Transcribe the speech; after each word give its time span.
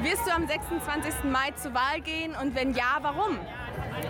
Wirst 0.00 0.24
du 0.26 0.30
am 0.32 0.46
26. 0.46 1.24
Mai 1.24 1.50
zur 1.56 1.74
Wahl 1.74 2.00
gehen 2.00 2.36
und 2.40 2.54
wenn 2.54 2.72
ja, 2.72 2.98
warum? 3.02 3.36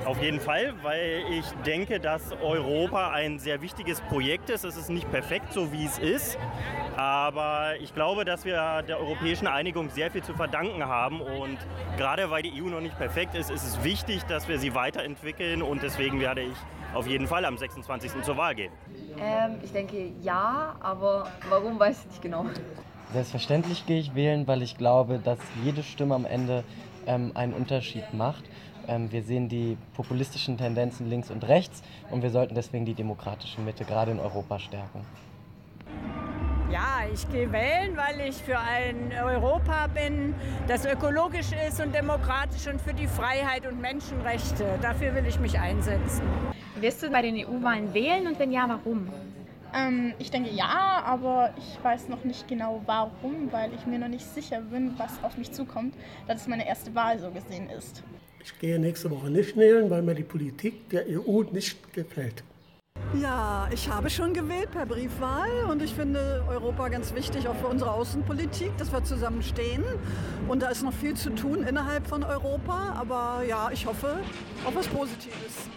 Auf 0.05 0.21
jeden 0.23 0.39
Fall, 0.39 0.75
weil 0.83 1.25
ich 1.31 1.47
denke, 1.65 1.99
dass 1.99 2.33
Europa 2.43 3.11
ein 3.11 3.39
sehr 3.39 3.63
wichtiges 3.63 4.03
Projekt 4.03 4.51
ist. 4.51 4.65
Es 4.65 4.77
ist 4.77 4.91
nicht 4.91 5.11
perfekt, 5.11 5.53
so 5.55 5.73
wie 5.73 5.87
es 5.87 5.99
ist. 5.99 6.39
Aber 6.97 7.75
ich 7.81 7.95
glaube, 7.95 8.27
dass 8.27 8.45
wir 8.45 8.83
der 8.83 9.01
europäischen 9.01 9.47
Einigung 9.47 9.89
sehr 9.89 10.11
viel 10.11 10.23
zu 10.23 10.35
verdanken 10.35 10.85
haben. 10.85 11.23
Und 11.23 11.57
gerade 11.97 12.31
weil 12.31 12.43
die 12.43 12.63
EU 12.63 12.67
noch 12.67 12.83
nicht 12.83 12.99
perfekt 12.99 13.35
ist, 13.35 13.51
ist 13.51 13.65
es 13.65 13.83
wichtig, 13.83 14.25
dass 14.25 14.47
wir 14.47 14.59
sie 14.59 14.75
weiterentwickeln. 14.75 15.63
Und 15.63 15.83
deswegen 15.83 16.21
werde 16.21 16.43
ich 16.43 16.57
auf 16.93 17.07
jeden 17.07 17.27
Fall 17.27 17.47
am 17.47 17.57
26. 17.57 18.23
zur 18.23 18.37
Wahl 18.37 18.55
gehen. 18.55 18.73
Ähm, 19.19 19.59
ich 19.63 19.73
denke 19.73 20.13
ja, 20.21 20.77
aber 20.81 21.31
warum 21.49 21.79
weiß 21.79 22.01
ich 22.01 22.07
nicht 22.09 22.23
genau. 22.23 22.45
Selbstverständlich 23.13 23.87
gehe 23.87 24.01
ich 24.01 24.15
wählen, 24.15 24.47
weil 24.47 24.63
ich 24.63 24.77
glaube, 24.77 25.19
dass 25.19 25.39
jede 25.65 25.83
Stimme 25.83 26.15
am 26.15 26.27
Ende 26.27 26.63
ähm, 27.07 27.33
einen 27.35 27.55
Unterschied 27.55 28.13
macht. 28.13 28.45
Ähm, 28.87 29.11
wir 29.11 29.23
sehen 29.23 29.49
die 29.49 29.79
populistischen 29.95 30.59
Tendenzen 30.59 31.09
links 31.09 31.31
und 31.31 31.47
rechts 31.49 31.83
und 32.11 32.23
wir 32.23 32.31
sollten 32.31 32.55
deswegen 32.55 32.85
die 32.85 32.95
demokratische 32.95 33.61
Mitte 33.63 33.85
gerade 33.85 34.11
in 34.11 34.21
Europa 34.21 34.59
stärken. 34.59 35.01
Ja, 36.71 36.99
ich 37.11 37.27
gehe 37.31 37.51
wählen, 37.51 37.97
weil 37.97 38.29
ich 38.29 38.37
für 38.37 38.59
ein 38.59 39.11
Europa 39.25 39.87
bin, 39.87 40.35
das 40.67 40.85
ökologisch 40.85 41.49
ist 41.67 41.81
und 41.81 41.95
demokratisch 41.95 42.67
und 42.67 42.79
für 42.79 42.93
die 42.93 43.07
Freiheit 43.07 43.67
und 43.67 43.81
Menschenrechte. 43.81 44.79
Dafür 44.83 45.15
will 45.15 45.25
ich 45.27 45.41
mich 45.41 45.59
einsetzen. 45.59 46.23
Wirst 46.79 47.03
du 47.03 47.11
bei 47.11 47.23
den 47.23 47.37
EU-Wahlen 47.37 47.95
wählen 47.95 48.27
und 48.27 48.39
wenn 48.39 48.53
ja, 48.53 48.67
warum? 48.69 49.09
Ähm, 49.79 50.15
ich 50.19 50.31
denke 50.31 50.51
ja, 50.51 51.03
aber 51.05 51.53
ich 51.57 51.85
weiß 51.85 52.09
noch 52.09 52.25
nicht 52.25 52.49
genau 52.49 52.83
warum, 52.87 53.53
weil 53.53 53.73
ich 53.75 53.87
mir 53.87 53.99
noch 53.99 54.09
nicht 54.09 54.27
sicher 54.27 54.61
bin, 54.61 54.95
was 54.99 55.23
auf 55.23 55.37
mich 55.37 55.53
zukommt, 55.53 55.95
da 56.27 56.35
es 56.35 56.47
meine 56.47 56.67
erste 56.67 56.95
Wahl 56.95 57.19
so 57.19 57.31
gesehen 57.31 57.69
ist. 57.71 58.03
Ich 58.43 58.59
gehe 58.59 58.79
nächste 58.79 59.11
Woche 59.11 59.31
nicht 59.31 59.57
wählen, 59.57 59.91
weil 59.91 60.03
mir 60.03 60.15
die 60.15 60.23
Politik 60.23 60.89
der 60.91 61.05
EU 61.09 61.43
nicht 61.53 61.93
gefällt. 61.93 62.45
Ja, 63.21 63.69
ich 63.73 63.89
habe 63.89 64.11
schon 64.11 64.35
gewählt 64.35 64.71
per 64.71 64.85
Briefwahl 64.85 65.65
und 65.71 65.81
ich 65.83 65.95
finde 65.95 66.45
Europa 66.49 66.89
ganz 66.89 67.15
wichtig, 67.15 67.49
auch 67.49 67.57
für 67.57 67.69
unsere 67.69 67.91
Außenpolitik, 67.93 68.77
dass 68.77 68.93
wir 68.93 69.03
zusammenstehen. 69.03 69.83
Und 70.47 70.63
da 70.63 70.69
ist 70.69 70.83
noch 70.83 70.93
viel 70.93 71.15
zu 71.15 71.31
tun 71.31 71.63
innerhalb 71.63 72.07
von 72.07 72.23
Europa, 72.23 72.95
aber 72.99 73.45
ja, 73.47 73.71
ich 73.73 73.87
hoffe 73.87 74.19
auf 74.65 74.75
was 74.75 74.89
Positives. 74.89 75.69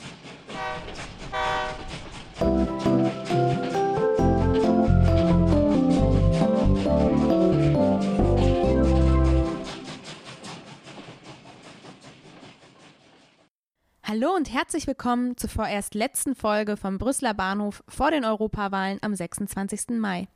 Hallo 14.21 14.35
und 14.35 14.53
herzlich 14.53 14.85
willkommen 14.85 15.35
zur 15.35 15.49
vorerst 15.49 15.95
letzten 15.95 16.35
Folge 16.35 16.77
vom 16.77 16.99
Brüsseler 16.99 17.33
Bahnhof 17.33 17.83
vor 17.87 18.11
den 18.11 18.23
Europawahlen 18.23 18.99
am 19.01 19.15
26. 19.15 19.99
Mai. 19.99 20.27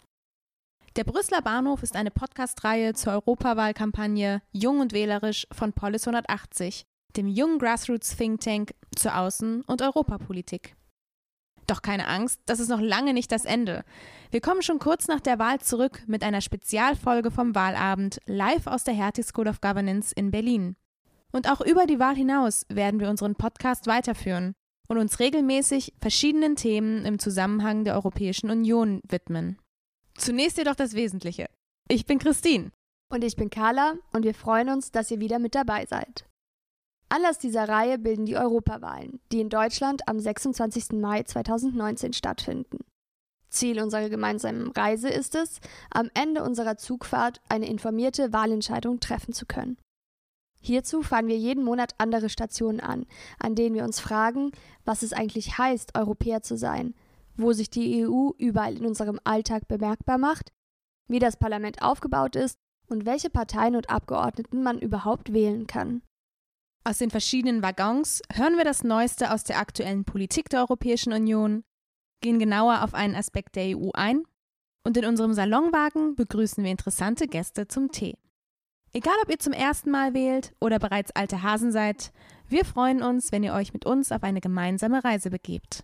Der 0.95 1.03
Brüsseler 1.03 1.44
Bahnhof 1.44 1.83
ist 1.83 1.95
eine 1.95 2.09
Podcast-Reihe 2.09 2.95
zur 2.95 3.14
Europawahlkampagne 3.14 4.42
Jung 4.52 4.80
und 4.80 4.92
Wählerisch 4.92 5.45
von 5.52 5.72
Polis 5.73 6.08
180, 6.08 6.83
dem 7.16 7.27
jungen 7.27 7.59
Grassroots 7.59 8.16
Think 8.16 8.42
Tank 8.42 8.73
zur 8.95 9.11
Außen- 9.11 9.64
und 9.67 9.83
Europapolitik. 9.83 10.75
Doch 11.67 11.83
keine 11.83 12.08
Angst, 12.08 12.42
das 12.47 12.59
ist 12.59 12.70
noch 12.70 12.81
lange 12.81 13.14
nicht 13.14 13.31
das 13.31 13.45
Ende. 13.45 13.83
Wir 14.31 14.42
kommen 14.42 14.64
schon 14.64 14.80
kurz 14.80 15.08
nach 15.08 15.22
der 15.22 15.38
Wahl 15.38 15.59
zurück 15.59 16.02
mit 16.08 16.23
einer 16.23 16.42
Spezialfolge 16.42 17.30
vom 17.30 17.53
Wahlabend 17.53 18.20
live 18.25 18.66
aus 18.66 18.83
der 18.83 18.95
Hertie 18.95 19.22
School 19.22 19.47
of 19.47 19.61
Governance 19.61 20.11
in 20.16 20.31
Berlin. 20.31 20.75
Und 21.36 21.52
auch 21.52 21.59
über 21.59 21.86
die 21.86 22.00
Wahl 22.00 22.16
hinaus 22.16 22.66
werden 22.69 23.02
wir 23.02 23.09
unseren 23.09 23.36
Podcast 23.36 23.88
weiterführen 23.88 24.53
und 24.88 24.97
uns 24.97 25.20
regelmäßig 25.20 25.93
verschiedenen 25.99 26.55
Themen 26.55 27.04
im 27.04 27.20
Zusammenhang 27.20 27.83
der 27.83 27.95
Europäischen 27.95 28.49
Union 28.49 29.02
widmen. 29.05 29.59
Zunächst 30.17 30.58
jedoch 30.58 30.76
das 30.76 30.93
Wesentliche. 30.93 31.48
Ich 31.89 32.05
bin 32.05 32.20
Christine. 32.20 32.71
Und 33.11 33.21
ich 33.26 33.36
bin 33.36 33.49
Carla 33.49 33.95
und 34.14 34.23
wir 34.23 34.33
freuen 34.33 34.70
uns, 34.70 34.93
dass 34.93 35.11
ihr 35.11 35.20
wieder 35.20 35.39
mit 35.39 35.55
dabei 35.55 35.86
seid. 35.86 36.26
Anlass 37.09 37.38
dieser 37.38 37.67
Reihe 37.67 37.99
bilden 37.99 38.26
die 38.26 38.38
Europawahlen, 38.38 39.20
die 39.33 39.42
in 39.42 39.49
Deutschland 39.49 40.08
am 40.08 40.21
26. 40.21 40.93
Mai 40.93 41.23
2019 41.23 42.14
stattfinden. 42.14 42.80
Ziel 43.49 43.82
unserer 43.82 44.08
gemeinsamen 44.08 44.71
Reise 44.71 45.09
ist 45.09 45.36
es, 45.36 45.59
am 45.92 46.09
Ende 46.14 46.43
unserer 46.43 46.77
Zugfahrt 46.77 47.42
eine 47.49 47.67
informierte 47.67 48.32
Wahlentscheidung 48.32 49.02
treffen 49.02 49.33
zu 49.33 49.45
können. 49.45 49.76
Hierzu 50.65 51.03
fahren 51.03 51.27
wir 51.27 51.37
jeden 51.37 51.64
Monat 51.64 51.93
andere 51.99 52.27
Stationen 52.27 52.80
an, 52.80 53.05
an 53.37 53.53
denen 53.53 53.76
wir 53.76 53.83
uns 53.83 53.99
fragen, 53.99 54.52
was 54.83 55.03
es 55.03 55.14
eigentlich 55.14 55.59
heißt, 55.59 55.95
Europäer 55.95 56.42
zu 56.42 56.58
sein, 56.58 56.95
wo 57.37 57.53
sich 57.53 57.70
die 57.70 58.03
EU 58.03 58.31
überall 58.39 58.76
in 58.76 58.86
unserem 58.87 59.20
Alltag 59.23 59.67
bemerkbar 59.67 60.17
macht, 60.17 60.52
wie 61.08 61.20
das 61.20 61.37
Parlament 61.37 61.83
aufgebaut 61.83 62.36
ist 62.36 62.58
und 62.87 63.05
welche 63.05 63.30
Parteien 63.30 63.76
und 63.76 63.92
Abgeordneten 63.92 64.64
man 64.64 64.80
überhaupt 64.80 65.33
wählen 65.33 65.67
kann. 65.67 66.02
Aus 66.83 66.97
den 66.97 67.11
verschiedenen 67.11 67.61
Waggons 67.61 68.23
hören 68.33 68.58
wir 68.58 68.64
das 68.64 68.83
Neueste 68.83 69.32
aus 69.32 69.43
der 69.43 69.59
aktuellen 69.59 70.03
Politik 70.03 70.49
der 70.49 70.61
Europäischen 70.61 71.14
Union, 71.14 71.64
gehen 72.21 72.39
genauer 72.39 72.83
auf 72.83 72.95
einen 72.95 73.15
Aspekt 73.15 73.55
der 73.55 73.77
EU 73.77 73.92
ein 73.93 74.23
und 74.83 74.97
in 74.97 75.05
unserem 75.05 75.33
Salonwagen 75.33 76.15
begrüßen 76.15 76.64
wir 76.64 76.71
interessante 76.71 77.27
Gäste 77.27 77.67
zum 77.67 77.92
Tee. 77.92 78.17
Egal, 78.95 79.16
ob 79.22 79.30
ihr 79.30 79.39
zum 79.39 79.52
ersten 79.52 79.92
Mal 79.92 80.14
wählt 80.14 80.54
oder 80.61 80.80
bereits 80.80 81.11
alte 81.11 81.44
Hasen 81.44 81.70
seid, 81.70 82.14
wir 82.48 82.64
freuen 82.64 83.04
uns, 83.04 83.33
wenn 83.33 83.44
ihr 83.44 83.54
euch 83.54 83.73
mit 83.73 83.86
uns 83.86 84.10
auf 84.14 84.23
eine 84.23 84.39
gemeinsame 84.39 85.04
Reise 85.04 85.30
begebt. 85.30 85.83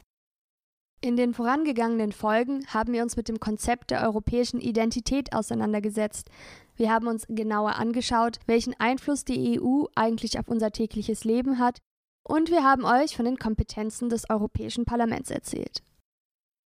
In 1.01 1.17
den 1.17 1.33
vorangegangenen 1.33 2.13
Folgen 2.13 2.65
haben 2.67 2.93
wir 2.93 3.03
uns 3.03 3.17
mit 3.17 3.27
dem 3.27 3.41
Konzept 3.41 3.91
der 3.91 4.01
europäischen 4.03 4.61
Identität 4.61 5.33
auseinandergesetzt. 5.33 6.29
Wir 6.77 6.89
haben 6.89 7.07
uns 7.07 7.25
genauer 7.27 7.75
angeschaut, 7.75 8.39
welchen 8.45 8.79
Einfluss 8.79 9.25
die 9.25 9.59
EU 9.59 9.87
eigentlich 9.93 10.39
auf 10.39 10.47
unser 10.47 10.71
tägliches 10.71 11.25
Leben 11.25 11.59
hat, 11.59 11.79
und 12.23 12.49
wir 12.49 12.63
haben 12.63 12.85
euch 12.85 13.17
von 13.17 13.25
den 13.25 13.37
Kompetenzen 13.37 14.07
des 14.07 14.29
Europäischen 14.29 14.85
Parlaments 14.85 15.31
erzählt. 15.31 15.83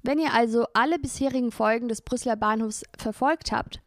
Wenn 0.02 0.18
ihr 0.18 0.34
also 0.34 0.66
alle 0.74 0.98
bisherigen 0.98 1.52
Folgen 1.52 1.88
des 1.88 2.02
Brüsseler 2.02 2.36
Bahnhofs 2.36 2.82
verfolgt 2.98 3.50
habt, 3.50 3.80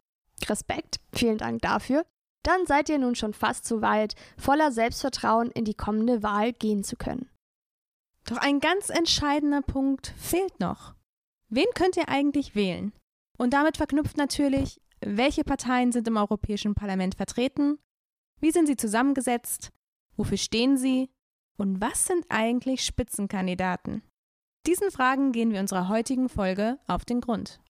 Respekt, 0.48 0.98
vielen 1.12 1.38
Dank 1.38 1.62
dafür, 1.62 2.04
dann 2.48 2.66
seid 2.66 2.88
ihr 2.88 2.98
nun 2.98 3.14
schon 3.14 3.34
fast 3.34 3.66
so 3.66 3.82
weit, 3.82 4.14
voller 4.38 4.72
Selbstvertrauen 4.72 5.50
in 5.50 5.66
die 5.66 5.74
kommende 5.74 6.22
Wahl 6.22 6.54
gehen 6.54 6.82
zu 6.82 6.96
können. 6.96 7.28
Doch 8.24 8.38
ein 8.38 8.58
ganz 8.58 8.88
entscheidender 8.88 9.60
Punkt 9.60 10.14
fehlt 10.16 10.58
noch. 10.58 10.94
Wen 11.50 11.66
könnt 11.74 11.98
ihr 11.98 12.08
eigentlich 12.08 12.54
wählen? 12.54 12.92
Und 13.36 13.52
damit 13.52 13.76
verknüpft 13.76 14.16
natürlich, 14.16 14.80
welche 15.00 15.44
Parteien 15.44 15.92
sind 15.92 16.08
im 16.08 16.16
Europäischen 16.16 16.74
Parlament 16.74 17.14
vertreten? 17.14 17.78
Wie 18.40 18.50
sind 18.50 18.66
sie 18.66 18.76
zusammengesetzt? 18.76 19.70
Wofür 20.16 20.38
stehen 20.38 20.78
sie? 20.78 21.10
Und 21.58 21.82
was 21.82 22.06
sind 22.06 22.24
eigentlich 22.30 22.84
Spitzenkandidaten? 22.84 24.02
Diesen 24.66 24.90
Fragen 24.90 25.32
gehen 25.32 25.52
wir 25.52 25.60
unserer 25.60 25.88
heutigen 25.88 26.28
Folge 26.28 26.78
auf 26.86 27.04
den 27.04 27.20
Grund. 27.20 27.60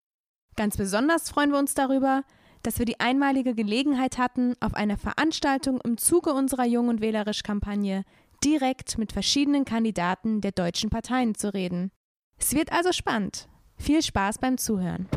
Ganz 0.56 0.76
besonders 0.76 1.30
freuen 1.30 1.50
wir 1.50 1.58
uns 1.58 1.74
darüber, 1.74 2.24
dass 2.62 2.78
wir 2.78 2.86
die 2.86 3.00
einmalige 3.00 3.54
Gelegenheit 3.54 4.19
hatten, 4.19 4.54
auf 4.60 4.74
einer 4.74 4.96
Veranstaltung 4.96 5.80
im 5.82 5.98
Zuge 5.98 6.32
unserer 6.32 6.66
Jung 6.66 6.88
und 6.88 7.00
Wählerisch-Kampagne 7.00 8.04
direkt 8.44 8.98
mit 8.98 9.12
verschiedenen 9.12 9.64
Kandidaten 9.64 10.41
der 10.41 10.52
deutschen 10.52 10.91
Parteien 10.91 11.34
zu 11.34 11.52
reden. 11.52 11.91
Es 12.38 12.54
wird 12.54 12.72
also 12.72 12.92
spannend. 12.92 13.48
Viel 13.76 14.02
Spaß 14.02 14.38
beim 14.38 14.58
Zuhören. 14.58 15.08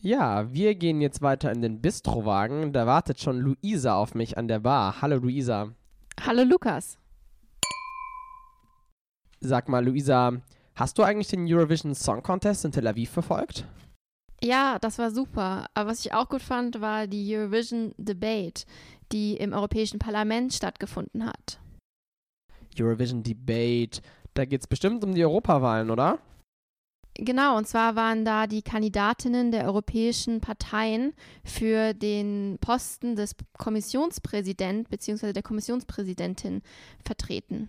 Ja, 0.00 0.52
wir 0.52 0.76
gehen 0.76 1.00
jetzt 1.00 1.20
weiter 1.20 1.50
in 1.50 1.62
den 1.62 1.80
Bistrowagen. 1.80 2.72
Da 2.72 2.86
wartet 2.86 3.20
schon 3.20 3.38
Luisa 3.38 3.96
auf 3.96 4.14
mich 4.14 4.38
an 4.38 4.46
der 4.46 4.60
Bar. 4.60 5.02
Hallo 5.02 5.16
Luisa. 5.16 5.72
Hallo 6.24 6.44
Lukas. 6.44 6.96
Sag 9.46 9.68
mal, 9.68 9.84
Luisa, 9.84 10.32
hast 10.74 10.98
du 10.98 11.04
eigentlich 11.04 11.28
den 11.28 11.46
Eurovision 11.46 11.94
Song 11.94 12.20
Contest 12.20 12.64
in 12.64 12.72
Tel 12.72 12.88
Aviv 12.88 13.10
verfolgt? 13.10 13.64
Ja, 14.42 14.80
das 14.80 14.98
war 14.98 15.12
super. 15.12 15.66
Aber 15.72 15.90
was 15.90 16.04
ich 16.04 16.12
auch 16.12 16.28
gut 16.28 16.42
fand, 16.42 16.80
war 16.80 17.06
die 17.06 17.36
Eurovision 17.36 17.94
Debate, 17.96 18.64
die 19.12 19.36
im 19.36 19.52
Europäischen 19.52 20.00
Parlament 20.00 20.52
stattgefunden 20.52 21.24
hat. 21.24 21.60
Eurovision 22.76 23.22
Debate, 23.22 24.02
da 24.34 24.44
geht 24.44 24.62
es 24.62 24.66
bestimmt 24.66 25.04
um 25.04 25.14
die 25.14 25.24
Europawahlen, 25.24 25.92
oder? 25.92 26.18
Genau, 27.14 27.56
und 27.56 27.68
zwar 27.68 27.94
waren 27.94 28.24
da 28.24 28.48
die 28.48 28.62
Kandidatinnen 28.62 29.52
der 29.52 29.64
europäischen 29.64 30.40
Parteien 30.40 31.14
für 31.44 31.94
den 31.94 32.58
Posten 32.60 33.14
des 33.14 33.36
Kommissionspräsidenten 33.56 34.90
bzw. 34.90 35.32
der 35.32 35.44
Kommissionspräsidentin 35.44 36.62
vertreten. 37.02 37.68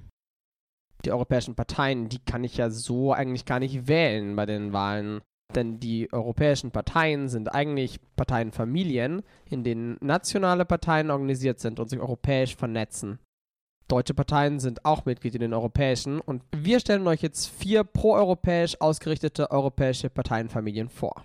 Die 1.05 1.11
europäischen 1.11 1.55
Parteien, 1.55 2.09
die 2.09 2.19
kann 2.19 2.43
ich 2.43 2.57
ja 2.57 2.69
so 2.69 3.13
eigentlich 3.13 3.45
gar 3.45 3.59
nicht 3.59 3.87
wählen 3.87 4.35
bei 4.35 4.45
den 4.45 4.73
Wahlen. 4.73 5.21
Denn 5.55 5.79
die 5.79 6.11
europäischen 6.11 6.71
Parteien 6.71 7.29
sind 7.29 7.53
eigentlich 7.53 7.99
Parteienfamilien, 8.15 9.23
in 9.49 9.63
denen 9.63 9.97
nationale 10.01 10.65
Parteien 10.65 11.09
organisiert 11.09 11.59
sind 11.59 11.79
und 11.79 11.89
sich 11.89 11.99
europäisch 11.99 12.55
vernetzen. 12.55 13.19
Deutsche 13.87 14.13
Parteien 14.13 14.59
sind 14.59 14.83
auch 14.83 15.05
Mitglied 15.05 15.35
in 15.35 15.41
den 15.41 15.53
europäischen 15.53 16.19
und 16.19 16.43
wir 16.53 16.81
stellen 16.81 17.07
euch 17.07 17.21
jetzt 17.21 17.47
vier 17.47 17.85
proeuropäisch 17.85 18.81
ausgerichtete 18.81 19.49
europäische 19.49 20.09
Parteienfamilien 20.09 20.89
vor. 20.89 21.23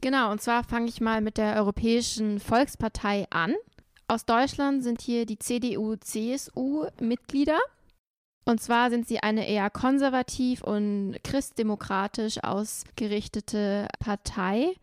Genau, 0.00 0.32
und 0.32 0.40
zwar 0.40 0.64
fange 0.64 0.88
ich 0.88 1.02
mal 1.02 1.20
mit 1.20 1.36
der 1.36 1.56
Europäischen 1.56 2.40
Volkspartei 2.40 3.26
an. 3.28 3.54
Aus 4.08 4.24
Deutschland 4.24 4.82
sind 4.82 5.02
hier 5.02 5.26
die 5.26 5.38
CDU-CSU 5.38 6.86
Mitglieder. 7.00 7.58
Und 8.44 8.60
zwar 8.60 8.90
sind 8.90 9.08
sie 9.08 9.20
eine 9.20 9.48
eher 9.48 9.70
konservativ 9.70 10.62
und 10.62 11.16
christdemokratisch 11.24 12.42
ausgerichtete 12.42 13.88
Partei. 14.00 14.74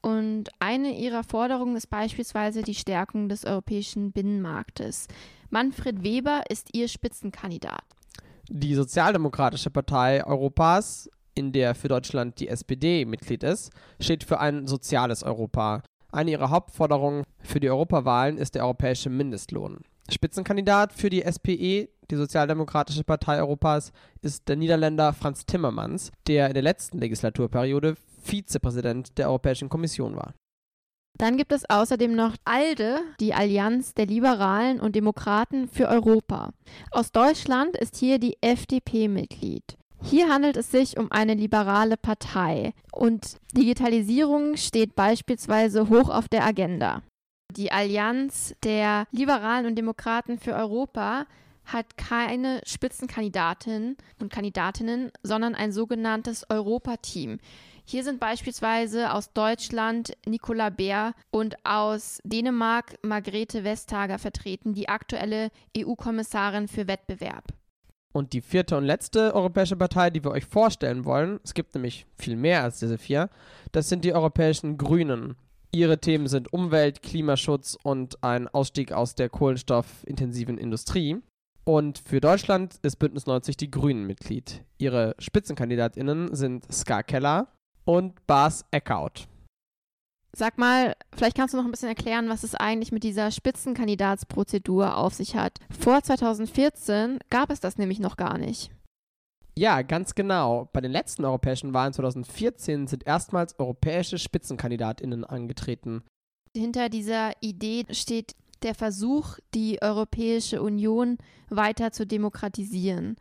Und 0.00 0.50
eine 0.60 0.96
ihrer 0.96 1.24
Forderungen 1.24 1.76
ist 1.76 1.88
beispielsweise 1.88 2.62
die 2.62 2.74
Stärkung 2.74 3.28
des 3.28 3.44
europäischen 3.44 4.12
Binnenmarktes. 4.12 5.08
Manfred 5.50 6.04
Weber 6.04 6.44
ist 6.48 6.68
ihr 6.74 6.88
Spitzenkandidat. 6.88 7.82
Die 8.48 8.74
Sozialdemokratische 8.74 9.70
Partei 9.70 10.24
Europas, 10.24 11.10
in 11.34 11.52
der 11.52 11.74
für 11.74 11.88
Deutschland 11.88 12.40
die 12.40 12.48
SPD 12.48 13.04
Mitglied 13.04 13.42
ist, 13.42 13.70
steht 14.00 14.24
für 14.24 14.40
ein 14.40 14.66
soziales 14.66 15.22
Europa. 15.22 15.82
Eine 16.12 16.32
ihrer 16.32 16.50
Hauptforderungen 16.50 17.24
für 17.40 17.60
die 17.60 17.70
Europawahlen 17.70 18.38
ist 18.38 18.54
der 18.54 18.64
europäische 18.64 19.10
Mindestlohn. 19.10 19.80
Spitzenkandidat 20.10 20.92
für 20.92 21.10
die 21.10 21.22
SPE, 21.22 21.88
die 22.10 22.16
Sozialdemokratische 22.16 23.04
Partei 23.04 23.38
Europas, 23.38 23.92
ist 24.22 24.48
der 24.48 24.56
Niederländer 24.56 25.12
Franz 25.12 25.46
Timmermans, 25.46 26.10
der 26.26 26.48
in 26.48 26.54
der 26.54 26.62
letzten 26.62 26.98
Legislaturperiode 26.98 27.96
Vizepräsident 28.22 29.16
der 29.18 29.28
Europäischen 29.28 29.68
Kommission 29.68 30.16
war. 30.16 30.34
Dann 31.18 31.36
gibt 31.36 31.52
es 31.52 31.68
außerdem 31.68 32.14
noch 32.14 32.34
ALDE, 32.44 33.00
die 33.20 33.34
Allianz 33.34 33.92
der 33.94 34.06
Liberalen 34.06 34.80
und 34.80 34.96
Demokraten 34.96 35.68
für 35.68 35.88
Europa. 35.88 36.50
Aus 36.90 37.12
Deutschland 37.12 37.76
ist 37.76 37.96
hier 37.96 38.18
die 38.18 38.38
FDP 38.40 39.08
Mitglied. 39.08 39.76
Hier 40.02 40.28
handelt 40.28 40.56
es 40.56 40.70
sich 40.70 40.96
um 40.96 41.12
eine 41.12 41.34
liberale 41.34 41.98
Partei 41.98 42.72
und 42.90 43.36
Digitalisierung 43.54 44.56
steht 44.56 44.94
beispielsweise 44.96 45.90
hoch 45.90 46.08
auf 46.08 46.28
der 46.28 46.46
Agenda. 46.46 47.02
Die 47.56 47.72
Allianz 47.72 48.54
der 48.62 49.06
Liberalen 49.10 49.66
und 49.66 49.76
Demokraten 49.76 50.38
für 50.38 50.54
Europa 50.54 51.26
hat 51.64 51.96
keine 51.96 52.60
Spitzenkandidatin 52.64 53.96
und 54.20 54.32
Kandidatinnen, 54.32 55.10
sondern 55.22 55.54
ein 55.54 55.72
sogenanntes 55.72 56.48
Europateam. 56.48 57.38
Hier 57.84 58.04
sind 58.04 58.20
beispielsweise 58.20 59.12
aus 59.12 59.32
Deutschland 59.32 60.12
Nicola 60.26 60.70
Bär 60.70 61.12
und 61.30 61.56
aus 61.64 62.20
Dänemark 62.24 62.94
Margrethe 63.02 63.64
Vestager 63.64 64.18
vertreten, 64.18 64.74
die 64.74 64.88
aktuelle 64.88 65.50
EU-Kommissarin 65.76 66.68
für 66.68 66.86
Wettbewerb. 66.86 67.44
Und 68.12 68.32
die 68.32 68.40
vierte 68.40 68.76
und 68.76 68.84
letzte 68.84 69.34
europäische 69.34 69.76
Partei, 69.76 70.10
die 70.10 70.24
wir 70.24 70.32
euch 70.32 70.44
vorstellen 70.44 71.04
wollen, 71.04 71.40
es 71.44 71.54
gibt 71.54 71.74
nämlich 71.74 72.06
viel 72.16 72.36
mehr 72.36 72.62
als 72.62 72.80
diese 72.80 72.98
vier, 72.98 73.28
das 73.72 73.88
sind 73.88 74.04
die 74.04 74.14
europäischen 74.14 74.78
Grünen. 74.78 75.36
Ihre 75.72 75.98
Themen 75.98 76.26
sind 76.26 76.52
Umwelt, 76.52 77.00
Klimaschutz 77.02 77.78
und 77.82 78.24
ein 78.24 78.48
Ausstieg 78.48 78.92
aus 78.92 79.14
der 79.14 79.28
kohlenstoffintensiven 79.28 80.58
Industrie. 80.58 81.18
Und 81.64 81.98
für 81.98 82.20
Deutschland 82.20 82.80
ist 82.82 82.96
Bündnis 82.96 83.26
90 83.26 83.56
die 83.56 83.70
Grünen 83.70 84.04
Mitglied. 84.04 84.64
Ihre 84.78 85.14
Spitzenkandidatinnen 85.20 86.34
sind 86.34 86.70
Ska 86.72 87.04
Keller 87.04 87.46
und 87.84 88.26
Bas 88.26 88.64
Eckhout. 88.72 89.26
Sag 90.32 90.58
mal, 90.58 90.96
vielleicht 91.14 91.36
kannst 91.36 91.54
du 91.54 91.58
noch 91.58 91.64
ein 91.64 91.70
bisschen 91.70 91.88
erklären, 91.88 92.28
was 92.28 92.42
es 92.42 92.54
eigentlich 92.54 92.92
mit 92.92 93.04
dieser 93.04 93.30
Spitzenkandidatsprozedur 93.30 94.96
auf 94.96 95.14
sich 95.14 95.36
hat. 95.36 95.58
Vor 95.76 96.02
2014 96.02 97.18
gab 97.30 97.50
es 97.50 97.60
das 97.60 97.78
nämlich 97.78 98.00
noch 98.00 98.16
gar 98.16 98.38
nicht. 98.38 98.70
Ja, 99.56 99.82
ganz 99.82 100.14
genau. 100.14 100.68
Bei 100.72 100.80
den 100.80 100.92
letzten 100.92 101.24
europäischen 101.24 101.74
Wahlen 101.74 101.92
2014 101.92 102.86
sind 102.86 103.06
erstmals 103.06 103.58
europäische 103.58 104.18
Spitzenkandidatinnen 104.18 105.24
angetreten. 105.24 106.02
Hinter 106.56 106.88
dieser 106.88 107.32
Idee 107.40 107.84
steht 107.90 108.34
der 108.62 108.74
Versuch, 108.74 109.38
die 109.54 109.80
Europäische 109.80 110.62
Union 110.62 111.18
weiter 111.48 111.92
zu 111.92 112.06
demokratisieren. 112.06 113.16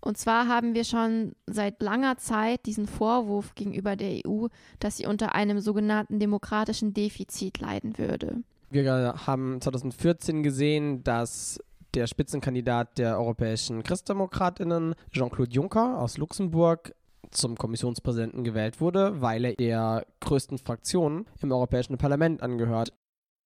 Und 0.00 0.18
zwar 0.18 0.48
haben 0.48 0.74
wir 0.74 0.84
schon 0.84 1.32
seit 1.46 1.80
langer 1.80 2.16
Zeit 2.16 2.66
diesen 2.66 2.88
Vorwurf 2.88 3.54
gegenüber 3.54 3.94
der 3.94 4.26
EU, 4.26 4.48
dass 4.80 4.96
sie 4.96 5.06
unter 5.06 5.34
einem 5.34 5.60
sogenannten 5.60 6.18
demokratischen 6.18 6.92
Defizit 6.92 7.60
leiden 7.60 7.98
würde. 7.98 8.42
Wir 8.70 9.14
haben 9.26 9.60
2014 9.60 10.42
gesehen, 10.42 11.04
dass 11.04 11.60
der 11.94 12.06
Spitzenkandidat 12.06 12.98
der 12.98 13.18
europäischen 13.18 13.82
Christdemokratinnen, 13.82 14.94
Jean-Claude 15.12 15.52
Juncker 15.52 15.98
aus 15.98 16.18
Luxemburg, 16.18 16.94
zum 17.30 17.56
Kommissionspräsidenten 17.56 18.44
gewählt 18.44 18.80
wurde, 18.80 19.20
weil 19.20 19.44
er 19.44 19.54
der 19.54 20.06
größten 20.20 20.58
Fraktion 20.58 21.26
im 21.40 21.52
Europäischen 21.52 21.96
Parlament 21.98 22.42
angehört. 22.42 22.92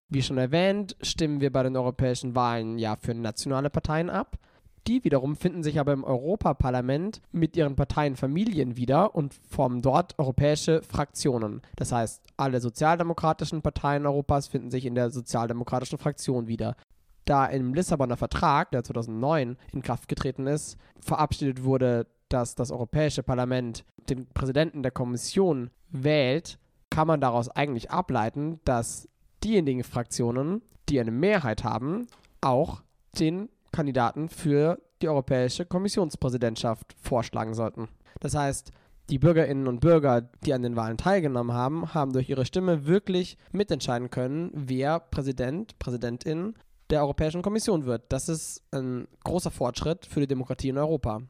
Wie 0.09 0.21
schon 0.21 0.37
erwähnt, 0.37 0.95
stimmen 1.01 1.41
wir 1.41 1.51
bei 1.51 1.63
den 1.63 1.75
europäischen 1.75 2.35
Wahlen 2.35 2.77
ja 2.77 2.95
für 2.95 3.13
nationale 3.13 3.69
Parteien 3.69 4.09
ab. 4.09 4.37
Die 4.87 5.03
wiederum 5.03 5.35
finden 5.35 5.63
sich 5.63 5.81
aber 5.81 5.91
im 5.91 6.05
Europaparlament 6.05 7.21
mit 7.33 7.57
ihren 7.57 7.75
Parteienfamilien 7.75 8.77
wieder 8.77 9.15
und 9.15 9.33
formen 9.33 9.81
dort 9.81 10.17
europäische 10.17 10.81
Fraktionen. 10.81 11.61
Das 11.75 11.91
heißt, 11.91 12.23
alle 12.37 12.61
sozialdemokratischen 12.61 13.61
Parteien 13.61 14.05
Europas 14.05 14.47
finden 14.47 14.71
sich 14.71 14.85
in 14.85 14.95
der 14.95 15.09
sozialdemokratischen 15.09 15.97
Fraktion 15.97 16.47
wieder. 16.47 16.77
Da 17.27 17.45
im 17.45 17.73
Lissabonner 17.73 18.15
Vertrag, 18.15 18.71
der 18.71 18.85
2009 18.85 19.57
in 19.73 19.81
Kraft 19.81 20.07
getreten 20.07 20.47
ist, 20.47 20.77
verabschiedet 21.01 21.65
wurde, 21.65 22.07
dass 22.29 22.55
das 22.55 22.71
Europäische 22.71 23.21
Parlament 23.21 23.83
den 24.09 24.27
Präsidenten 24.27 24.81
der 24.81 24.93
Kommission 24.93 25.69
wählt, 25.89 26.57
kann 26.89 27.05
man 27.05 27.19
daraus 27.19 27.49
eigentlich 27.49 27.91
ableiten, 27.91 28.61
dass 28.63 29.09
diejenigen 29.43 29.83
Fraktionen, 29.83 30.61
die 30.87 31.01
eine 31.01 31.11
Mehrheit 31.11 31.65
haben, 31.65 32.07
auch 32.39 32.81
den 33.19 33.49
Kandidaten 33.73 34.29
für 34.29 34.79
die 35.01 35.09
Europäische 35.09 35.65
Kommissionspräsidentschaft 35.65 36.95
vorschlagen 36.97 37.53
sollten. 37.53 37.89
Das 38.21 38.35
heißt, 38.35 38.71
die 39.09 39.19
Bürgerinnen 39.19 39.67
und 39.67 39.81
Bürger, 39.81 40.21
die 40.45 40.53
an 40.53 40.61
den 40.61 40.77
Wahlen 40.77 40.97
teilgenommen 40.97 41.53
haben, 41.53 41.93
haben 41.93 42.13
durch 42.13 42.29
ihre 42.29 42.45
Stimme 42.45 42.87
wirklich 42.87 43.37
mitentscheiden 43.51 44.09
können, 44.09 44.49
wer 44.53 45.01
Präsident, 45.01 45.77
Präsidentin 45.77 46.55
der 46.89 47.01
Europäischen 47.01 47.41
Kommission 47.41 47.85
wird. 47.85 48.03
Das 48.09 48.29
ist 48.29 48.63
ein 48.71 49.07
großer 49.23 49.51
Fortschritt 49.51 50.05
für 50.05 50.19
die 50.19 50.27
Demokratie 50.27 50.69
in 50.69 50.77
Europa. 50.77 51.21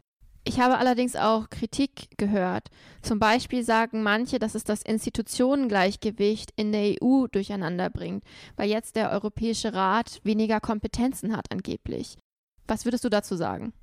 Ich 0.47 0.61
habe 0.61 0.77
allerdings 0.77 1.17
auch 1.17 1.49
Kritik 1.49 2.17
gehört. 2.17 2.69
Zum 3.01 3.19
Beispiel 3.19 3.65
sagen 3.65 4.01
manche, 4.01 4.39
dass 4.39 4.55
es 4.55 4.63
das 4.63 4.81
Institutionengleichgewicht 4.81 6.53
in 6.55 6.71
der 6.71 6.95
EU 7.01 7.27
durcheinander 7.27 7.89
bringt, 7.89 8.23
weil 8.55 8.69
jetzt 8.69 8.95
der 8.95 9.11
Europäische 9.11 9.73
Rat 9.73 10.21
weniger 10.23 10.61
Kompetenzen 10.61 11.35
hat 11.35 11.51
angeblich. 11.51 12.17
Was 12.65 12.85
würdest 12.85 13.03
du 13.03 13.09
dazu 13.09 13.35
sagen? 13.35 13.73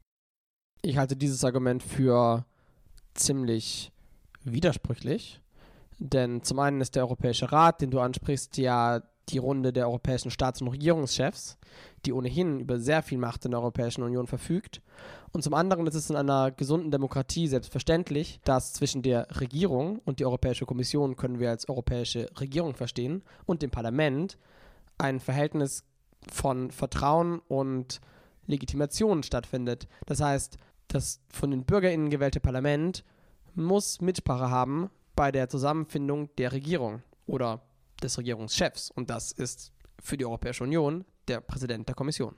Ich 0.81 0.97
halte 0.97 1.17
dieses 1.17 1.45
Argument 1.45 1.83
für 1.83 2.47
ziemlich 3.13 3.93
widersprüchlich. 4.45 5.41
Denn 5.99 6.43
zum 6.43 6.59
einen 6.59 6.81
ist 6.81 6.95
der 6.95 7.05
Europäische 7.05 7.53
Rat, 7.53 7.81
den 7.81 7.91
du 7.91 8.01
ansprichst, 8.01 8.57
ja 8.57 9.03
die 9.31 9.39
Runde 9.39 9.73
der 9.73 9.89
europäischen 9.89 10.31
Staats- 10.31 10.61
und 10.61 10.69
Regierungschefs, 10.69 11.59
die 12.05 12.13
ohnehin 12.13 12.61
über 12.61 12.79
sehr 12.79 13.03
viel 13.03 13.19
Macht 13.19 13.45
in 13.45 13.53
der 13.53 13.61
Europäischen 13.61 14.03
Union 14.03 14.27
verfügt. 14.27 14.83
Und 15.33 15.43
zum 15.43 15.55
anderen 15.55 15.87
ist 15.87 15.95
es 15.95 16.11
in 16.11 16.17
einer 16.17 16.51
gesunden 16.51 16.91
Demokratie 16.91 17.49
selbstverständlich, 17.49 18.41
dass 18.45 18.73
zwischen 18.73 19.03
der 19.03 19.27
Regierung 19.41 20.01
und 20.05 20.21
die 20.21 20.27
Europäische 20.27 20.67
Kommission 20.67 21.17
können 21.17 21.41
wir 21.41 21.51
als 21.51 21.69
europäische 21.69 22.29
Regierung 22.39 22.75
verstehen 22.75 23.23
und 23.47 23.63
dem 23.63 23.71
Parlament 23.71 24.39
ein 24.99 25.21
Verhältnis 25.21 25.85
von 26.31 26.71
Vertrauen 26.71 27.41
und 27.49 28.01
Legitimation 28.47 29.23
stattfindet. 29.23 29.89
Das 30.07 30.21
heißt, 30.21 30.59
das 30.89 31.21
von 31.29 31.51
den 31.51 31.65
BürgerInnen 31.65 32.11
gewählte 32.11 32.41
Parlament 32.41 33.05
muss 33.55 34.01
Mitsprache 34.01 34.51
haben 34.51 34.91
bei 35.17 35.33
der 35.33 35.49
Zusammenfindung 35.49 36.29
der 36.37 36.53
Regierung 36.53 37.03
oder 37.27 37.63
des 38.03 38.19
Regierungschefs. 38.19 38.91
Und 38.91 39.11
das 39.11 39.33
ist 39.33 39.73
für 40.03 40.17
die 40.17 40.25
Europäische 40.25 40.65
Union 40.65 41.05
der 41.29 41.41
Präsident 41.41 41.89
der 41.89 41.95
Kommission. 41.95 42.37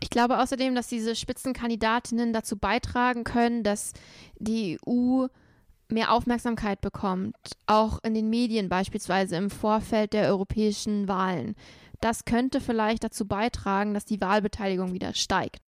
Ich 0.00 0.10
glaube 0.10 0.38
außerdem, 0.38 0.74
dass 0.74 0.86
diese 0.86 1.16
Spitzenkandidatinnen 1.16 2.32
dazu 2.32 2.56
beitragen 2.56 3.24
können, 3.24 3.64
dass 3.64 3.92
die 4.38 4.78
EU 4.86 5.26
mehr 5.88 6.12
Aufmerksamkeit 6.12 6.80
bekommt, 6.80 7.36
auch 7.66 7.98
in 8.04 8.14
den 8.14 8.30
Medien 8.30 8.68
beispielsweise 8.68 9.36
im 9.36 9.50
Vorfeld 9.50 10.12
der 10.12 10.28
europäischen 10.28 11.08
Wahlen. 11.08 11.54
Das 12.00 12.24
könnte 12.24 12.60
vielleicht 12.60 13.02
dazu 13.02 13.26
beitragen, 13.26 13.94
dass 13.94 14.04
die 14.04 14.20
Wahlbeteiligung 14.20 14.92
wieder 14.92 15.14
steigt. 15.14 15.62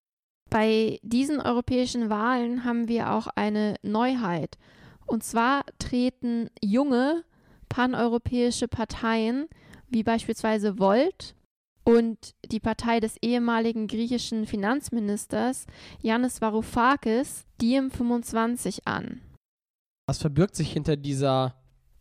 Bei 0.50 1.00
diesen 1.04 1.40
europäischen 1.40 2.10
Wahlen 2.10 2.66
haben 2.66 2.88
wir 2.88 3.12
auch 3.12 3.28
eine 3.28 3.76
Neuheit. 3.82 4.58
Und 5.06 5.24
zwar 5.24 5.64
treten 5.80 6.50
junge 6.62 7.24
paneuropäische 7.70 8.68
Parteien 8.68 9.48
wie 9.88 10.04
beispielsweise 10.04 10.80
Volt 10.80 11.36
und 11.84 12.36
die 12.52 12.60
Partei 12.60 13.00
des 13.00 13.18
ehemaligen 13.22 13.88
griechischen 13.88 14.46
Finanzministers 14.46 15.66
Yannis 16.02 16.42
Varoufakis 16.42 17.46
Diem 17.62 17.90
25 17.90 18.88
an. 18.88 19.22
Was 20.08 20.20
verbirgt 20.20 20.56
sich 20.56 20.72
hinter 20.72 20.98
dieser 20.98 21.56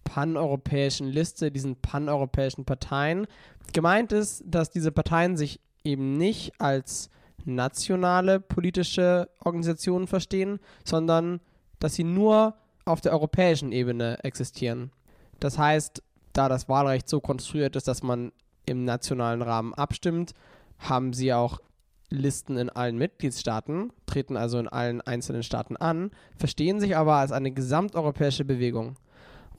paneuropäischen 0.04 1.08
Liste, 1.08 1.50
diesen 1.50 1.76
paneuropäischen 1.76 2.64
Parteien? 2.64 3.26
Gemeint 3.72 4.12
ist, 4.12 4.42
dass 4.46 4.70
diese 4.70 4.92
Parteien 4.92 5.36
sich 5.36 5.60
eben 5.84 6.16
nicht 6.16 6.52
als 6.60 7.10
nationale 7.44 8.40
politische 8.40 9.30
Organisationen 9.40 10.06
verstehen, 10.06 10.58
sondern 10.84 11.40
dass 11.78 11.94
sie 11.94 12.04
nur 12.04 12.54
auf 12.84 13.00
der 13.00 13.12
europäischen 13.12 13.72
Ebene 13.72 14.22
existieren. 14.24 14.90
Das 15.40 15.58
heißt, 15.58 16.02
da 16.32 16.48
das 16.48 16.68
Wahlrecht 16.68 17.08
so 17.08 17.20
konstruiert 17.20 17.76
ist, 17.76 17.88
dass 17.88 18.02
man 18.02 18.32
im 18.66 18.84
nationalen 18.84 19.42
Rahmen 19.42 19.74
abstimmt, 19.74 20.34
haben 20.78 21.12
sie 21.12 21.32
auch 21.32 21.60
Listen 22.10 22.56
in 22.56 22.70
allen 22.70 22.96
Mitgliedstaaten, 22.96 23.92
treten 24.06 24.36
also 24.36 24.58
in 24.58 24.68
allen 24.68 25.00
einzelnen 25.02 25.42
Staaten 25.42 25.76
an, 25.76 26.10
verstehen 26.36 26.80
sich 26.80 26.96
aber 26.96 27.16
als 27.16 27.32
eine 27.32 27.50
gesamteuropäische 27.50 28.44
Bewegung. 28.44 28.96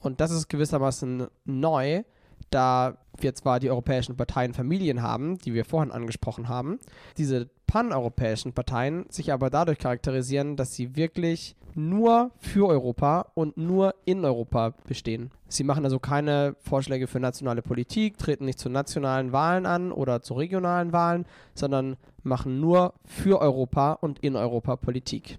Und 0.00 0.20
das 0.20 0.30
ist 0.30 0.48
gewissermaßen 0.48 1.28
neu, 1.44 2.02
da 2.50 2.96
wir 3.18 3.34
zwar 3.34 3.60
die 3.60 3.70
europäischen 3.70 4.16
Parteien 4.16 4.54
Familien 4.54 5.02
haben, 5.02 5.38
die 5.38 5.54
wir 5.54 5.64
vorhin 5.64 5.92
angesprochen 5.92 6.48
haben, 6.48 6.80
diese 7.18 7.48
paneuropäischen 7.70 8.52
Parteien 8.52 9.06
sich 9.10 9.32
aber 9.32 9.48
dadurch 9.48 9.78
charakterisieren, 9.78 10.56
dass 10.56 10.74
sie 10.74 10.96
wirklich 10.96 11.54
nur 11.76 12.32
für 12.40 12.66
Europa 12.66 13.30
und 13.34 13.56
nur 13.56 13.94
in 14.04 14.24
Europa 14.24 14.74
bestehen. 14.88 15.30
Sie 15.46 15.62
machen 15.62 15.84
also 15.84 16.00
keine 16.00 16.56
Vorschläge 16.58 17.06
für 17.06 17.20
nationale 17.20 17.62
Politik, 17.62 18.18
treten 18.18 18.46
nicht 18.46 18.58
zu 18.58 18.70
nationalen 18.70 19.30
Wahlen 19.30 19.66
an 19.66 19.92
oder 19.92 20.20
zu 20.20 20.34
regionalen 20.34 20.92
Wahlen, 20.92 21.26
sondern 21.54 21.96
machen 22.24 22.58
nur 22.58 22.94
für 23.04 23.40
Europa 23.40 23.92
und 23.92 24.18
in 24.18 24.34
Europa 24.34 24.74
Politik. 24.74 25.38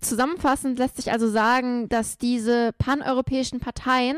Zusammenfassend 0.00 0.78
lässt 0.78 0.96
sich 0.96 1.12
also 1.12 1.28
sagen, 1.28 1.90
dass 1.90 2.16
diese 2.16 2.72
paneuropäischen 2.78 3.60
Parteien 3.60 4.16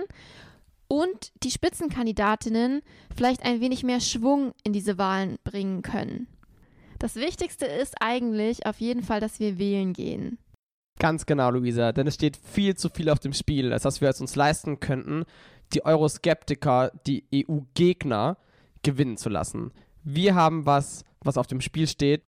und 0.86 1.32
die 1.42 1.50
Spitzenkandidatinnen 1.50 2.82
vielleicht 3.16 3.44
ein 3.44 3.60
wenig 3.60 3.82
mehr 3.82 3.98
Schwung 3.98 4.52
in 4.62 4.72
diese 4.72 4.96
Wahlen 4.96 5.38
bringen 5.42 5.82
können. 5.82 6.28
Das 7.04 7.16
Wichtigste 7.16 7.66
ist 7.66 7.96
eigentlich 8.00 8.64
auf 8.64 8.80
jeden 8.80 9.02
Fall, 9.02 9.20
dass 9.20 9.38
wir 9.38 9.58
wählen 9.58 9.92
gehen. 9.92 10.38
Ganz 10.99 11.26
genau, 11.26 11.50
Luisa, 11.50 11.92
denn 11.92 12.06
es 12.06 12.14
steht 12.14 12.38
viel 12.38 12.76
zu 12.76 12.88
viel 12.88 13.11
auf 13.11 13.18
dem 13.18 13.34
Spiel, 13.34 13.75
als 13.75 13.82
dass 13.82 14.00
wir 14.00 14.08
es 14.08 14.23
uns 14.23 14.37
leisten 14.37 14.80
könnten, 14.80 15.26
die 15.75 15.84
Euroskeptiker, 15.84 16.92
die 17.06 17.26
EU-Gegner 17.30 18.38
gewinnen 18.82 19.18
zu 19.18 19.28
lassen. 19.28 19.73
Wir 20.02 20.34
haben 20.34 20.64
was, 20.64 21.04
was 21.20 21.37
auf 21.37 21.46
dem 21.46 21.61
Spiel 21.61 21.88
steht. 21.88 22.25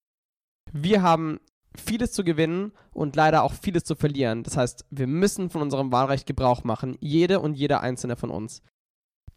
Wir 0.72 1.02
haben 1.02 1.38
vieles 1.76 2.10
zu 2.10 2.24
gewinnen 2.24 2.72
und 2.92 3.14
leider 3.14 3.44
auch 3.44 3.52
vieles 3.52 3.84
zu 3.84 3.94
verlieren. 3.94 4.42
Das 4.42 4.56
heißt, 4.56 4.86
wir 4.90 5.06
müssen 5.06 5.50
von 5.50 5.62
unserem 5.62 5.92
Wahlrecht 5.92 6.26
Gebrauch 6.26 6.64
machen, 6.64 6.98
jede 6.98 7.38
und 7.38 7.54
jeder 7.54 7.80
einzelne 7.80 8.16
von 8.16 8.30
uns. 8.30 8.60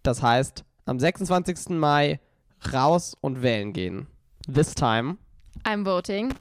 Das 0.01 0.23
heißt, 0.23 0.65
am 0.85 0.97
26. 0.97 1.77
Mai 1.77 2.21
raus 2.73 3.15
und 3.21 3.43
wählen 3.43 3.71
gehen. 3.71 4.07
This 4.51 4.73
time. 4.73 5.17
I'm 5.63 5.85
voting. 5.85 6.33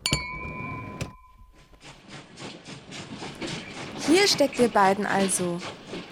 Hier 4.06 4.28
steckt 4.28 4.58
ihr 4.58 4.68
beiden 4.68 5.04
also. 5.06 5.61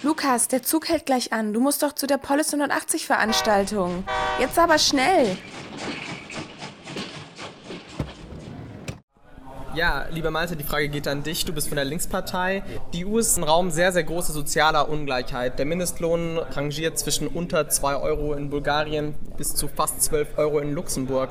Lukas, 0.02 0.48
der 0.48 0.62
Zug 0.62 0.88
hält 0.88 1.06
gleich 1.06 1.32
an. 1.32 1.52
Du 1.52 1.60
musst 1.60 1.82
doch 1.82 1.92
zu 1.92 2.06
der 2.06 2.18
Polis 2.18 2.48
180 2.52 3.06
Veranstaltung. 3.06 4.04
Jetzt 4.38 4.58
aber 4.58 4.78
schnell. 4.78 5.38
Ja, 9.74 10.06
lieber 10.12 10.30
Malte, 10.30 10.54
die 10.54 10.62
Frage 10.62 10.88
geht 10.88 11.08
an 11.08 11.24
dich. 11.24 11.44
Du 11.44 11.52
bist 11.52 11.66
von 11.66 11.74
der 11.74 11.84
Linkspartei. 11.84 12.62
Die 12.92 13.04
EU 13.04 13.18
ist 13.18 13.36
ein 13.36 13.42
Raum 13.42 13.72
sehr, 13.72 13.90
sehr 13.90 14.04
großer 14.04 14.32
sozialer 14.32 14.88
Ungleichheit. 14.88 15.58
Der 15.58 15.66
Mindestlohn 15.66 16.38
rangiert 16.38 16.96
zwischen 16.96 17.26
unter 17.26 17.68
2 17.68 17.96
Euro 17.96 18.34
in 18.34 18.50
Bulgarien 18.50 19.14
bis 19.36 19.56
zu 19.56 19.66
fast 19.66 20.00
12 20.00 20.38
Euro 20.38 20.60
in 20.60 20.72
Luxemburg. 20.74 21.30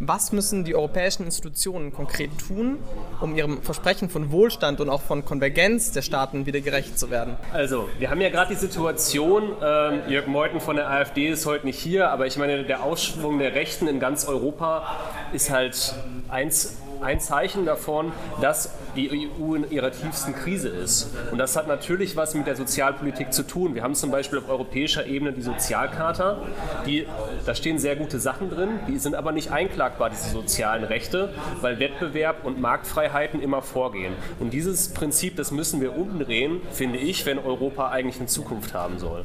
Was 0.00 0.32
müssen 0.32 0.64
die 0.64 0.74
europäischen 0.74 1.24
Institutionen 1.24 1.92
konkret 1.92 2.30
tun, 2.38 2.78
um 3.20 3.36
ihrem 3.36 3.60
Versprechen 3.60 4.08
von 4.08 4.32
Wohlstand 4.32 4.80
und 4.80 4.88
auch 4.88 5.02
von 5.02 5.26
Konvergenz 5.26 5.92
der 5.92 6.00
Staaten 6.00 6.46
wieder 6.46 6.62
gerecht 6.62 6.98
zu 6.98 7.10
werden? 7.10 7.36
Also, 7.52 7.90
wir 7.98 8.08
haben 8.08 8.22
ja 8.22 8.30
gerade 8.30 8.54
die 8.54 8.60
Situation, 8.60 9.52
äh, 9.60 10.10
Jörg 10.10 10.26
Meuthen 10.28 10.60
von 10.60 10.76
der 10.76 10.88
AfD 10.88 11.28
ist 11.28 11.44
heute 11.44 11.66
nicht 11.66 11.78
hier, 11.78 12.10
aber 12.10 12.26
ich 12.26 12.38
meine, 12.38 12.64
der 12.64 12.84
Ausschwung 12.84 13.38
der 13.38 13.54
Rechten 13.54 13.86
in 13.86 14.00
ganz 14.00 14.26
Europa 14.26 14.96
ist 15.34 15.50
halt 15.50 15.94
eins 16.30 16.78
ein 17.02 17.20
Zeichen 17.20 17.64
davon, 17.64 18.12
dass 18.40 18.74
die 18.96 19.28
EU 19.40 19.54
in 19.54 19.70
ihrer 19.70 19.90
tiefsten 19.90 20.34
Krise 20.34 20.68
ist. 20.68 21.10
Und 21.30 21.38
das 21.38 21.56
hat 21.56 21.68
natürlich 21.68 22.16
was 22.16 22.34
mit 22.34 22.46
der 22.46 22.56
Sozialpolitik 22.56 23.32
zu 23.32 23.42
tun. 23.42 23.74
Wir 23.74 23.82
haben 23.82 23.94
zum 23.94 24.10
Beispiel 24.10 24.38
auf 24.38 24.48
europäischer 24.48 25.06
Ebene 25.06 25.32
die 25.32 25.42
Sozialcharta. 25.42 26.38
Die, 26.86 27.06
da 27.46 27.54
stehen 27.54 27.78
sehr 27.78 27.96
gute 27.96 28.18
Sachen 28.18 28.50
drin, 28.50 28.80
die 28.88 28.98
sind 28.98 29.14
aber 29.14 29.32
nicht 29.32 29.50
einklagbar, 29.50 30.10
diese 30.10 30.30
sozialen 30.30 30.84
Rechte, 30.84 31.32
weil 31.60 31.78
Wettbewerb 31.78 32.44
und 32.44 32.60
Marktfreiheiten 32.60 33.40
immer 33.40 33.62
vorgehen. 33.62 34.14
Und 34.40 34.52
dieses 34.52 34.92
Prinzip, 34.92 35.36
das 35.36 35.50
müssen 35.50 35.80
wir 35.80 35.96
umdrehen, 35.96 36.60
finde 36.72 36.98
ich, 36.98 37.26
wenn 37.26 37.38
Europa 37.38 37.90
eigentlich 37.90 38.18
eine 38.18 38.26
Zukunft 38.26 38.74
haben 38.74 38.98
soll. 38.98 39.24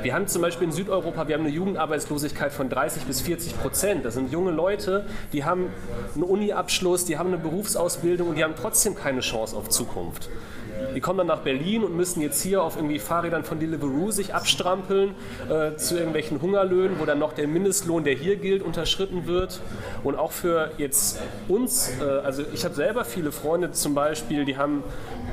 Wir 0.00 0.14
haben 0.14 0.28
zum 0.28 0.42
Beispiel 0.42 0.68
in 0.68 0.72
Südeuropa, 0.72 1.26
wir 1.26 1.34
haben 1.34 1.44
eine 1.44 1.52
Jugendarbeitslosigkeit 1.52 2.52
von 2.52 2.68
30 2.68 3.02
bis 3.04 3.20
40 3.20 3.60
Prozent. 3.60 4.04
Das 4.04 4.14
sind 4.14 4.30
junge 4.30 4.52
Leute, 4.52 5.06
die 5.32 5.44
haben 5.44 5.70
einen 6.14 6.22
Uni-Abschluss, 6.22 7.04
die 7.04 7.18
haben 7.18 7.28
eine 7.28 7.38
Berufsausbildung 7.38 8.28
und 8.28 8.34
die 8.36 8.44
haben 8.44 8.54
trotzdem 8.56 8.94
keine 8.94 9.20
Chance 9.20 9.56
auf 9.56 9.68
Zukunft. 9.70 10.30
Die 10.94 11.00
kommen 11.00 11.18
dann 11.18 11.26
nach 11.26 11.40
Berlin 11.40 11.84
und 11.84 11.96
müssen 11.96 12.20
jetzt 12.22 12.42
hier 12.42 12.62
auf 12.62 12.76
irgendwie 12.76 12.98
Fahrrädern 12.98 13.44
von 13.44 13.58
Deliveroo 13.58 14.10
sich 14.10 14.34
abstrampeln 14.34 15.14
äh, 15.48 15.76
zu 15.76 15.96
irgendwelchen 15.96 16.40
Hungerlöhnen, 16.40 16.98
wo 16.98 17.04
dann 17.04 17.18
noch 17.18 17.32
der 17.32 17.46
Mindestlohn, 17.46 18.04
der 18.04 18.14
hier 18.14 18.36
gilt, 18.36 18.62
unterschritten 18.62 19.26
wird. 19.26 19.60
Und 20.02 20.16
auch 20.16 20.32
für 20.32 20.70
jetzt 20.78 21.20
uns, 21.48 21.90
äh, 22.00 22.04
also 22.04 22.42
ich 22.54 22.64
habe 22.64 22.74
selber 22.74 23.04
viele 23.04 23.32
Freunde 23.32 23.72
zum 23.72 23.94
Beispiel, 23.94 24.44
die 24.44 24.56
haben, 24.56 24.82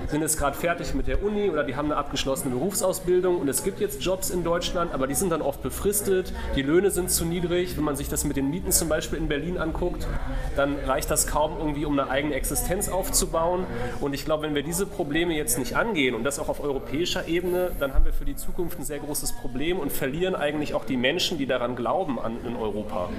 sind 0.08 0.22
jetzt 0.22 0.38
gerade 0.38 0.58
fertig 0.58 0.94
mit 0.94 1.08
der 1.08 1.24
Uni 1.24 1.50
oder 1.50 1.64
die 1.64 1.76
haben 1.76 1.86
eine 1.86 1.98
abgeschlossene 1.98 2.54
Berufsausbildung 2.54 3.40
und 3.40 3.48
es 3.48 3.64
gibt 3.64 3.80
jetzt 3.80 4.04
Jobs 4.04 4.30
in 4.30 4.44
Deutschland, 4.44 4.55
aber 4.94 5.08
die 5.08 5.16
sind 5.16 5.32
dann 5.32 5.42
oft 5.42 5.62
befristet, 5.62 6.34
die 6.56 6.62
Löhne 6.62 6.92
sind 6.92 7.12
zu 7.12 7.26
niedrig. 7.26 7.78
Wenn 7.78 7.84
man 7.84 7.96
sich 7.96 8.10
das 8.10 8.24
mit 8.24 8.38
den 8.38 8.50
Mieten 8.50 8.72
zum 8.72 8.90
Beispiel 8.90 9.18
in 9.18 9.28
Berlin 9.28 9.58
anguckt, 9.58 10.08
dann 10.56 10.78
reicht 10.86 11.12
das 11.12 11.28
kaum 11.28 11.58
irgendwie, 11.58 11.86
um 11.86 11.98
eine 12.00 12.10
eigene 12.10 12.36
Existenz 12.36 12.90
aufzubauen. 12.90 13.66
Und 14.02 14.14
ich 14.14 14.26
glaube, 14.26 14.44
wenn 14.44 14.56
wir 14.56 14.64
diese 14.64 14.86
Probleme 14.86 15.36
jetzt 15.36 15.58
nicht 15.58 15.76
angehen 15.76 16.16
und 16.16 16.24
das 16.24 16.40
auch 16.40 16.50
auf 16.50 16.62
europäischer 16.62 17.28
Ebene, 17.28 17.72
dann 17.80 17.94
haben 17.94 18.06
wir 18.06 18.14
für 18.14 18.26
die 18.26 18.36
Zukunft 18.36 18.80
ein 18.80 18.86
sehr 18.86 19.00
großes 19.00 19.34
Problem 19.34 19.80
und 19.80 19.92
verlieren 19.92 20.36
eigentlich 20.36 20.74
auch 20.74 20.86
die 20.86 20.98
Menschen, 20.98 21.38
die 21.38 21.46
daran 21.46 21.76
glauben 21.76 22.20
an, 22.20 22.38
in 22.46 22.56
Europa. 22.56 23.10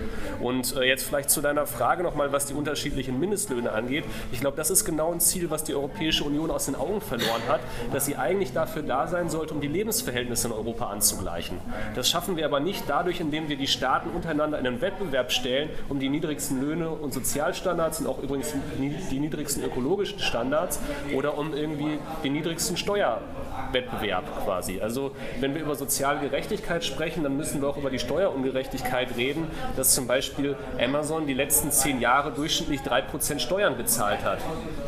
Und 0.41 0.75
äh, 0.77 0.85
jetzt 0.85 1.05
vielleicht 1.05 1.31
zu 1.31 1.41
deiner 1.41 1.67
Frage 1.67 2.03
nochmal, 2.03 2.33
was 2.33 2.47
die 2.47 2.55
unterschiedlichen 2.55 3.19
Mindestlöhne 3.21 3.73
angeht. 3.73 4.05
Ich 4.33 4.41
glaube, 4.41 4.57
das 4.57 4.71
ist 4.71 4.85
genau 4.85 5.13
ein 5.13 5.21
Ziel, 5.21 5.51
was 5.51 5.65
die 5.65 5.75
Europäische 5.75 6.25
Union 6.25 6.51
aus 6.51 6.67
den 6.67 6.77
Augen 6.77 7.01
verloren 7.01 7.43
hat, 7.49 7.61
dass 7.93 8.07
sie 8.07 8.17
eigentlich 8.17 8.53
dafür 8.53 8.83
da 8.83 9.07
sein 9.07 9.29
sollte, 9.29 9.55
um 9.55 9.61
die 9.61 9.69
Lebensverhältnisse 9.69 10.49
in 10.49 10.53
Europa 10.55 10.87
anzugleichen. 10.87 11.26
Das 11.95 12.09
schaffen 12.09 12.37
wir 12.37 12.45
aber 12.45 12.61
nicht 12.61 12.85
dadurch, 12.89 13.21
indem 13.21 13.49
wir 13.49 13.57
die 13.57 13.67
Staaten 13.67 14.11
untereinander 14.11 14.59
in 14.59 14.67
einen 14.67 14.81
Wettbewerb 14.81 15.33
stellen, 15.33 15.71
um 15.89 15.99
die 15.99 16.09
niedrigsten 16.09 16.61
Löhne 16.61 16.89
und 16.91 17.13
Sozialstandards 17.13 18.01
und 18.01 18.07
auch 18.07 18.23
übrigens 18.23 18.55
die 18.79 19.19
niedrigsten 19.19 19.63
ökologischen 19.65 20.19
Standards 20.21 20.81
oder 21.15 21.37
um 21.37 21.55
irgendwie 21.55 21.99
den 22.25 22.33
niedrigsten 22.33 22.77
Steuerwettbewerb 22.77 24.25
quasi. 24.45 24.81
Also 24.81 25.13
wenn 25.41 25.55
wir 25.55 25.63
über 25.63 25.75
soziale 25.75 26.21
Gerechtigkeit 26.21 26.85
sprechen, 26.85 27.23
dann 27.23 27.37
müssen 27.37 27.61
wir 27.61 27.69
auch 27.69 27.77
über 27.77 27.91
die 27.91 27.99
Steuerungerechtigkeit 27.99 29.17
reden, 29.17 29.51
dass 29.77 29.95
zum 29.95 30.07
Beispiel 30.07 30.57
Amazon 30.83 31.27
die 31.27 31.35
letzten 31.35 31.71
zehn 31.71 32.01
Jahre 32.01 32.33
durchschnittlich 32.33 32.81
3% 32.81 33.39
Steuern 33.39 33.77
gezahlt 33.77 34.25
hat 34.25 34.39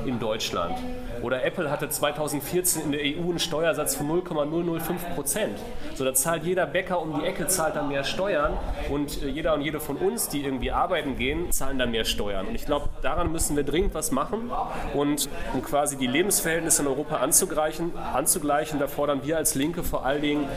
in 0.07 0.19
Deutschland. 0.19 0.79
Oder 1.23 1.45
Apple 1.45 1.71
hatte 1.71 1.89
2014 1.89 2.83
in 2.83 2.93
der 2.93 3.01
EU 3.01 3.31
einen 3.31 3.39
Steuersatz 3.39 3.95
von 3.95 4.07
0,005 4.07 5.15
Prozent. 5.15 5.59
So, 5.95 6.05
da 6.05 6.15
zahlt 6.15 6.45
jeder 6.45 6.67
Bäcker 6.67 7.01
um 7.01 7.21
die 7.21 7.27
Ecke, 7.27 7.47
zahlt 7.49 7.77
dann 7.77 7.89
mehr 7.89 8.05
Steuern 8.05 8.57
und 8.91 9.23
äh, 9.23 9.29
jeder 9.29 9.55
und 9.55 9.63
jede 9.63 9.81
von 9.81 9.97
uns, 9.97 10.29
die 10.29 10.45
irgendwie 10.45 10.71
arbeiten 10.71 11.17
gehen, 11.17 11.51
zahlen 11.53 11.79
dann 11.79 11.91
mehr 11.91 12.05
Steuern. 12.05 12.47
Und 12.47 12.55
ich 12.55 12.67
glaube, 12.67 12.89
daran 13.03 13.33
müssen 13.33 13.57
wir 13.57 13.65
dringend 13.65 13.95
was 13.95 14.11
machen. 14.11 14.51
Und 14.95 15.29
um 15.55 15.63
quasi 15.63 15.97
die 15.97 16.07
Lebensverhältnisse 16.07 16.83
in 16.83 16.89
Europa 16.89 17.17
anzugleichen, 17.17 17.93
anzugleichen, 17.97 18.79
da 18.79 18.87
fordern 18.87 19.21
wir 19.25 19.37
als 19.37 19.55
Linke 19.55 19.83
vor 19.83 20.07
allen 20.07 20.23
Dingen 20.23 20.49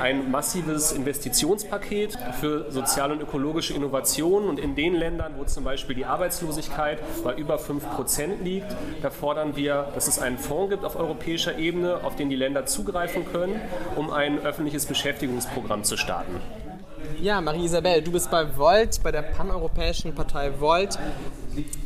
ein 0.00 0.30
massives 0.30 0.92
Investitionspaket 0.92 2.18
für 2.40 2.70
soziale 2.70 3.14
und 3.14 3.22
ökologische 3.22 3.74
Innovationen. 3.74 4.48
Und 4.48 4.58
in 4.58 4.74
den 4.74 4.94
Ländern, 4.94 5.34
wo 5.36 5.44
zum 5.44 5.64
Beispiel 5.64 5.96
die 5.96 6.04
Arbeitslosigkeit 6.04 6.98
bei 7.24 7.34
über 7.34 7.58
5 7.58 7.90
Prozent 7.90 8.44
liegt, 8.44 8.74
da 9.02 9.10
fordern 9.10 9.56
wir, 9.56 9.87
dass 9.94 10.08
es 10.08 10.18
einen 10.18 10.38
Fonds 10.38 10.70
gibt 10.70 10.84
auf 10.84 10.96
europäischer 10.96 11.58
Ebene, 11.58 12.00
auf 12.04 12.16
den 12.16 12.30
die 12.30 12.36
Länder 12.36 12.66
zugreifen 12.66 13.24
können, 13.24 13.60
um 13.96 14.10
ein 14.10 14.38
öffentliches 14.40 14.86
Beschäftigungsprogramm 14.86 15.84
zu 15.84 15.96
starten. 15.96 16.40
Ja, 17.20 17.40
Marie-Isabel, 17.40 18.02
du 18.02 18.12
bist 18.12 18.30
bei 18.30 18.56
Volt, 18.56 19.02
bei 19.02 19.10
der 19.10 19.22
paneuropäischen 19.22 20.14
Partei 20.14 20.52
Volt. 20.60 20.98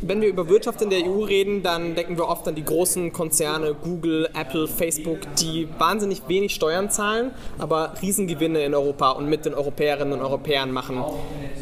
Wenn 0.01 0.21
wir 0.21 0.29
über 0.29 0.49
Wirtschaft 0.49 0.83
in 0.83 0.91
der 0.91 1.01
EU 1.07 1.23
reden, 1.25 1.63
dann 1.63 1.95
denken 1.95 2.17
wir 2.17 2.29
oft 2.29 2.47
an 2.49 2.55
die 2.55 2.65
großen 2.65 3.13
Konzerne 3.13 3.75
Google, 3.75 4.29
Apple, 4.35 4.69
Facebook, 4.69 5.19
die 5.37 5.69
wahnsinnig 5.79 6.23
wenig 6.29 6.55
Steuern 6.55 6.91
zahlen, 6.91 7.31
aber 7.59 7.95
Riesengewinne 8.03 8.65
in 8.65 8.75
Europa 8.75 9.13
und 9.13 9.29
mit 9.29 9.45
den 9.45 9.55
Europäerinnen 9.55 10.13
und 10.15 10.21
Europäern 10.21 10.73
machen. 10.73 11.03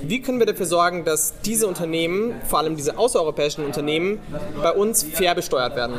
Wie 0.03 0.23
können 0.23 0.39
wir 0.39 0.47
dafür 0.47 0.67
sorgen, 0.67 1.05
dass 1.05 1.41
diese 1.43 1.67
Unternehmen, 1.67 2.35
vor 2.47 2.59
allem 2.59 2.77
diese 2.77 2.99
außereuropäischen 2.99 3.65
Unternehmen, 3.65 4.19
bei 4.63 4.73
uns 4.73 5.03
fair 5.03 5.35
besteuert 5.35 5.77
werden? 5.77 5.95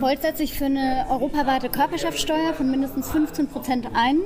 Volt 0.00 0.22
setzt 0.22 0.38
sich 0.38 0.54
für 0.58 0.64
eine 0.64 1.06
europaweite 1.08 1.68
Körperschaftssteuer 1.68 2.52
von 2.54 2.70
mindestens 2.70 3.10
15 3.10 3.48
Prozent 3.48 3.86
ein. 3.94 4.20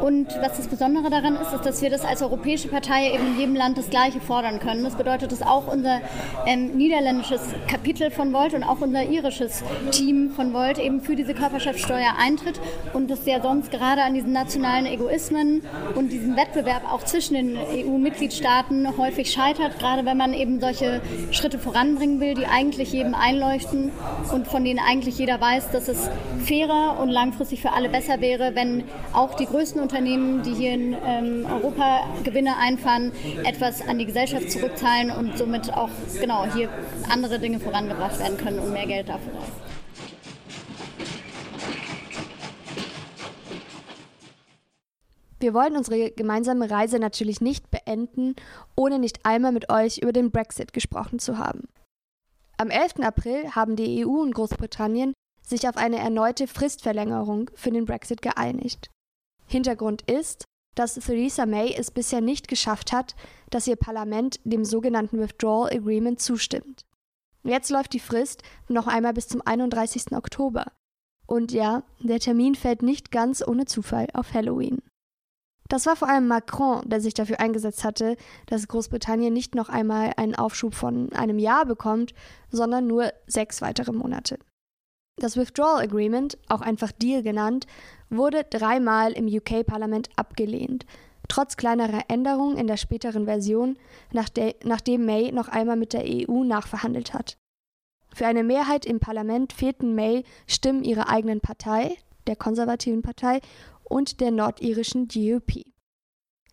Und 0.00 0.28
was 0.40 0.56
das 0.56 0.68
Besondere 0.68 1.10
daran 1.10 1.36
ist, 1.36 1.52
ist, 1.52 1.64
dass 1.64 1.82
wir 1.82 1.90
das 1.90 2.04
als 2.04 2.22
europäische 2.22 2.68
Partei 2.68 3.12
eben 3.12 3.26
in 3.34 3.38
jedem 3.38 3.56
Land 3.56 3.78
das 3.78 3.90
Gleiche 3.90 4.20
fordern 4.20 4.60
können. 4.60 4.84
Das 4.84 4.94
bedeutet, 4.94 5.32
dass 5.32 5.42
auch 5.42 5.72
unser 5.72 6.00
ähm, 6.46 6.76
niederländisches 6.76 7.40
Kapitel 7.66 8.10
von 8.10 8.32
Volt 8.32 8.54
und 8.54 8.62
auch 8.62 8.80
unser 8.80 9.04
irisches 9.04 9.62
Team 9.90 10.30
von 10.30 10.52
Volt 10.52 10.78
eben 10.78 11.00
für 11.00 11.16
diese 11.16 11.34
Körperschaftssteuer 11.34 12.14
eintritt 12.18 12.60
und 12.92 13.10
das 13.10 13.26
ja 13.26 13.40
sonst 13.40 13.70
gerade 13.70 14.02
an 14.02 14.14
diesen 14.14 14.32
nationalen 14.32 14.86
Egoismen 14.86 15.62
und 15.94 16.12
diesem 16.12 16.36
Wettbewerb 16.36 16.82
auch 16.90 17.02
zwischen 17.04 17.34
den 17.34 17.56
EU-Mitgliedstaaten 17.56 18.96
häufig 18.96 19.30
scheitert, 19.30 19.78
gerade 19.78 20.04
wenn 20.04 20.16
man 20.16 20.34
eben 20.34 20.60
solche 20.60 21.00
Schritte 21.30 21.58
voranbringen 21.58 22.20
will, 22.20 22.34
die 22.34 22.46
eigentlich 22.46 22.92
jedem 22.92 23.14
einleuchten 23.14 23.92
und 24.32 24.46
von 24.46 24.64
denen 24.64 24.78
eigentlich 24.78 25.18
jeder 25.18 25.40
weiß, 25.40 25.70
dass 25.70 25.88
es 25.88 26.10
fairer 26.44 26.98
und 27.00 27.08
langfristig 27.08 27.60
für 27.62 27.72
alle 27.72 27.88
besser 27.88 28.20
wäre, 28.20 28.54
wenn 28.54 28.84
auch 29.12 29.34
die 29.34 29.46
größten 29.46 29.80
Unternehmen, 29.86 30.42
die 30.42 30.52
hier 30.52 30.72
in 30.72 30.96
ähm, 31.04 31.46
Europa 31.48 32.08
Gewinne 32.24 32.56
einfahren, 32.56 33.12
etwas 33.44 33.86
an 33.86 34.00
die 34.00 34.06
Gesellschaft 34.06 34.50
zurückzahlen 34.50 35.12
und 35.12 35.38
somit 35.38 35.72
auch 35.72 35.90
genau 36.20 36.44
hier 36.52 36.68
andere 37.08 37.38
Dinge 37.38 37.60
vorangebracht 37.60 38.18
werden 38.18 38.36
können 38.36 38.58
und 38.58 38.72
mehr 38.72 38.86
Geld 38.86 39.08
dafür 39.08 39.32
ist. 39.34 39.52
Wir 45.38 45.54
wollen 45.54 45.76
unsere 45.76 46.10
gemeinsame 46.10 46.68
Reise 46.68 46.98
natürlich 46.98 47.40
nicht 47.40 47.70
beenden, 47.70 48.34
ohne 48.74 48.98
nicht 48.98 49.24
einmal 49.24 49.52
mit 49.52 49.70
euch 49.70 49.98
über 49.98 50.12
den 50.12 50.32
Brexit 50.32 50.72
gesprochen 50.72 51.20
zu 51.20 51.38
haben. 51.38 51.68
Am 52.56 52.70
11. 52.70 53.04
April 53.04 53.54
haben 53.54 53.76
die 53.76 54.04
EU 54.04 54.22
und 54.22 54.34
Großbritannien 54.34 55.12
sich 55.46 55.68
auf 55.68 55.76
eine 55.76 55.98
erneute 55.98 56.48
Fristverlängerung 56.48 57.52
für 57.54 57.70
den 57.70 57.84
Brexit 57.84 58.20
geeinigt. 58.20 58.90
Hintergrund 59.46 60.02
ist, 60.02 60.44
dass 60.74 60.94
Theresa 60.94 61.46
May 61.46 61.74
es 61.74 61.90
bisher 61.90 62.20
nicht 62.20 62.48
geschafft 62.48 62.92
hat, 62.92 63.16
dass 63.50 63.66
ihr 63.66 63.76
Parlament 63.76 64.40
dem 64.44 64.64
sogenannten 64.64 65.18
Withdrawal 65.18 65.72
Agreement 65.72 66.20
zustimmt. 66.20 66.84
Jetzt 67.42 67.70
läuft 67.70 67.92
die 67.92 68.00
Frist 68.00 68.42
noch 68.68 68.86
einmal 68.86 69.12
bis 69.12 69.28
zum 69.28 69.40
31. 69.44 70.12
Oktober. 70.12 70.72
Und 71.26 71.52
ja, 71.52 71.82
der 72.00 72.20
Termin 72.20 72.54
fällt 72.54 72.82
nicht 72.82 73.10
ganz 73.10 73.46
ohne 73.46 73.64
Zufall 73.64 74.08
auf 74.12 74.34
Halloween. 74.34 74.82
Das 75.68 75.86
war 75.86 75.96
vor 75.96 76.08
allem 76.08 76.28
Macron, 76.28 76.88
der 76.88 77.00
sich 77.00 77.14
dafür 77.14 77.40
eingesetzt 77.40 77.82
hatte, 77.82 78.16
dass 78.46 78.68
Großbritannien 78.68 79.32
nicht 79.32 79.54
noch 79.54 79.68
einmal 79.68 80.12
einen 80.16 80.36
Aufschub 80.36 80.74
von 80.74 81.12
einem 81.12 81.38
Jahr 81.38 81.66
bekommt, 81.66 82.14
sondern 82.50 82.86
nur 82.86 83.12
sechs 83.26 83.62
weitere 83.62 83.92
Monate. 83.92 84.38
Das 85.18 85.36
Withdrawal 85.36 85.82
Agreement, 85.82 86.38
auch 86.48 86.60
einfach 86.60 86.92
Deal 86.92 87.22
genannt, 87.22 87.66
wurde 88.10 88.44
dreimal 88.44 89.12
im 89.12 89.26
UK-Parlament 89.26 90.10
abgelehnt, 90.16 90.86
trotz 91.28 91.56
kleinerer 91.56 92.04
Änderungen 92.08 92.56
in 92.56 92.66
der 92.66 92.76
späteren 92.76 93.24
Version, 93.24 93.76
nachdem 94.12 95.06
May 95.06 95.32
noch 95.32 95.48
einmal 95.48 95.76
mit 95.76 95.92
der 95.92 96.04
EU 96.04 96.44
nachverhandelt 96.44 97.14
hat. 97.14 97.36
Für 98.14 98.26
eine 98.26 98.44
Mehrheit 98.44 98.86
im 98.86 99.00
Parlament 99.00 99.52
fehlten 99.52 99.94
May 99.94 100.24
Stimmen 100.46 100.84
ihrer 100.84 101.08
eigenen 101.08 101.40
Partei, 101.40 101.96
der 102.26 102.36
konservativen 102.36 103.02
Partei, 103.02 103.40
und 103.84 104.20
der 104.20 104.30
nordirischen 104.30 105.08
GOP. 105.08 105.64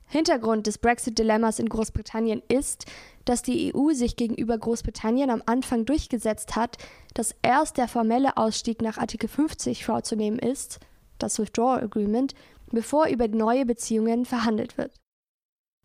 Hintergrund 0.07 0.67
des 0.67 0.77
Brexit-Dilemmas 0.77 1.57
in 1.57 1.69
Großbritannien 1.69 2.43
ist, 2.47 2.85
dass 3.25 3.41
die 3.41 3.73
EU 3.73 3.93
sich 3.93 4.15
gegenüber 4.15 4.57
Großbritannien 4.57 5.31
am 5.31 5.41
Anfang 5.45 5.85
durchgesetzt 5.85 6.55
hat, 6.55 6.77
dass 7.13 7.33
erst 7.41 7.77
der 7.77 7.87
formelle 7.87 8.37
Ausstieg 8.37 8.81
nach 8.81 8.97
Artikel 8.97 9.27
50 9.27 9.85
vorzunehmen 9.85 10.37
ist, 10.37 10.79
das 11.19 11.39
Withdrawal 11.39 11.83
Agreement, 11.83 12.33
bevor 12.71 13.07
über 13.07 13.27
neue 13.27 13.65
Beziehungen 13.65 14.25
verhandelt 14.25 14.77
wird. 14.77 14.99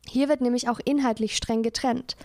Hier 0.06 0.28
wird 0.28 0.40
nämlich 0.40 0.68
auch 0.68 0.80
inhaltlich 0.84 1.36
streng 1.36 1.62
getrennt. 1.62 2.16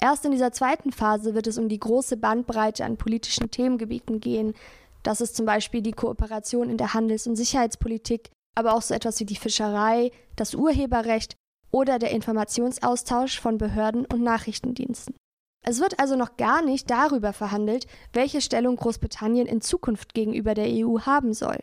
Erst 0.00 0.24
in 0.24 0.30
dieser 0.30 0.52
zweiten 0.52 0.92
Phase 0.92 1.34
wird 1.34 1.46
es 1.46 1.58
um 1.58 1.68
die 1.68 1.80
große 1.80 2.16
Bandbreite 2.16 2.84
an 2.84 2.96
politischen 2.96 3.50
Themengebieten 3.50 4.20
gehen. 4.20 4.54
Das 5.02 5.20
ist 5.20 5.36
zum 5.36 5.46
Beispiel 5.46 5.82
die 5.82 5.92
Kooperation 5.92 6.68
in 6.70 6.76
der 6.76 6.94
Handels- 6.94 7.26
und 7.26 7.36
Sicherheitspolitik, 7.36 8.30
aber 8.54 8.74
auch 8.74 8.82
so 8.82 8.94
etwas 8.94 9.20
wie 9.20 9.24
die 9.24 9.36
Fischerei, 9.36 10.10
das 10.34 10.54
Urheberrecht 10.54 11.34
oder 11.70 11.98
der 11.98 12.10
Informationsaustausch 12.10 13.40
von 13.40 13.58
Behörden 13.58 14.06
und 14.06 14.22
Nachrichtendiensten. 14.22 15.14
Es 15.62 15.80
wird 15.80 15.98
also 15.98 16.16
noch 16.16 16.36
gar 16.36 16.62
nicht 16.62 16.90
darüber 16.90 17.32
verhandelt, 17.32 17.86
welche 18.12 18.40
Stellung 18.40 18.76
Großbritannien 18.76 19.46
in 19.46 19.60
Zukunft 19.60 20.14
gegenüber 20.14 20.54
der 20.54 20.68
EU 20.68 21.00
haben 21.00 21.34
soll. 21.34 21.58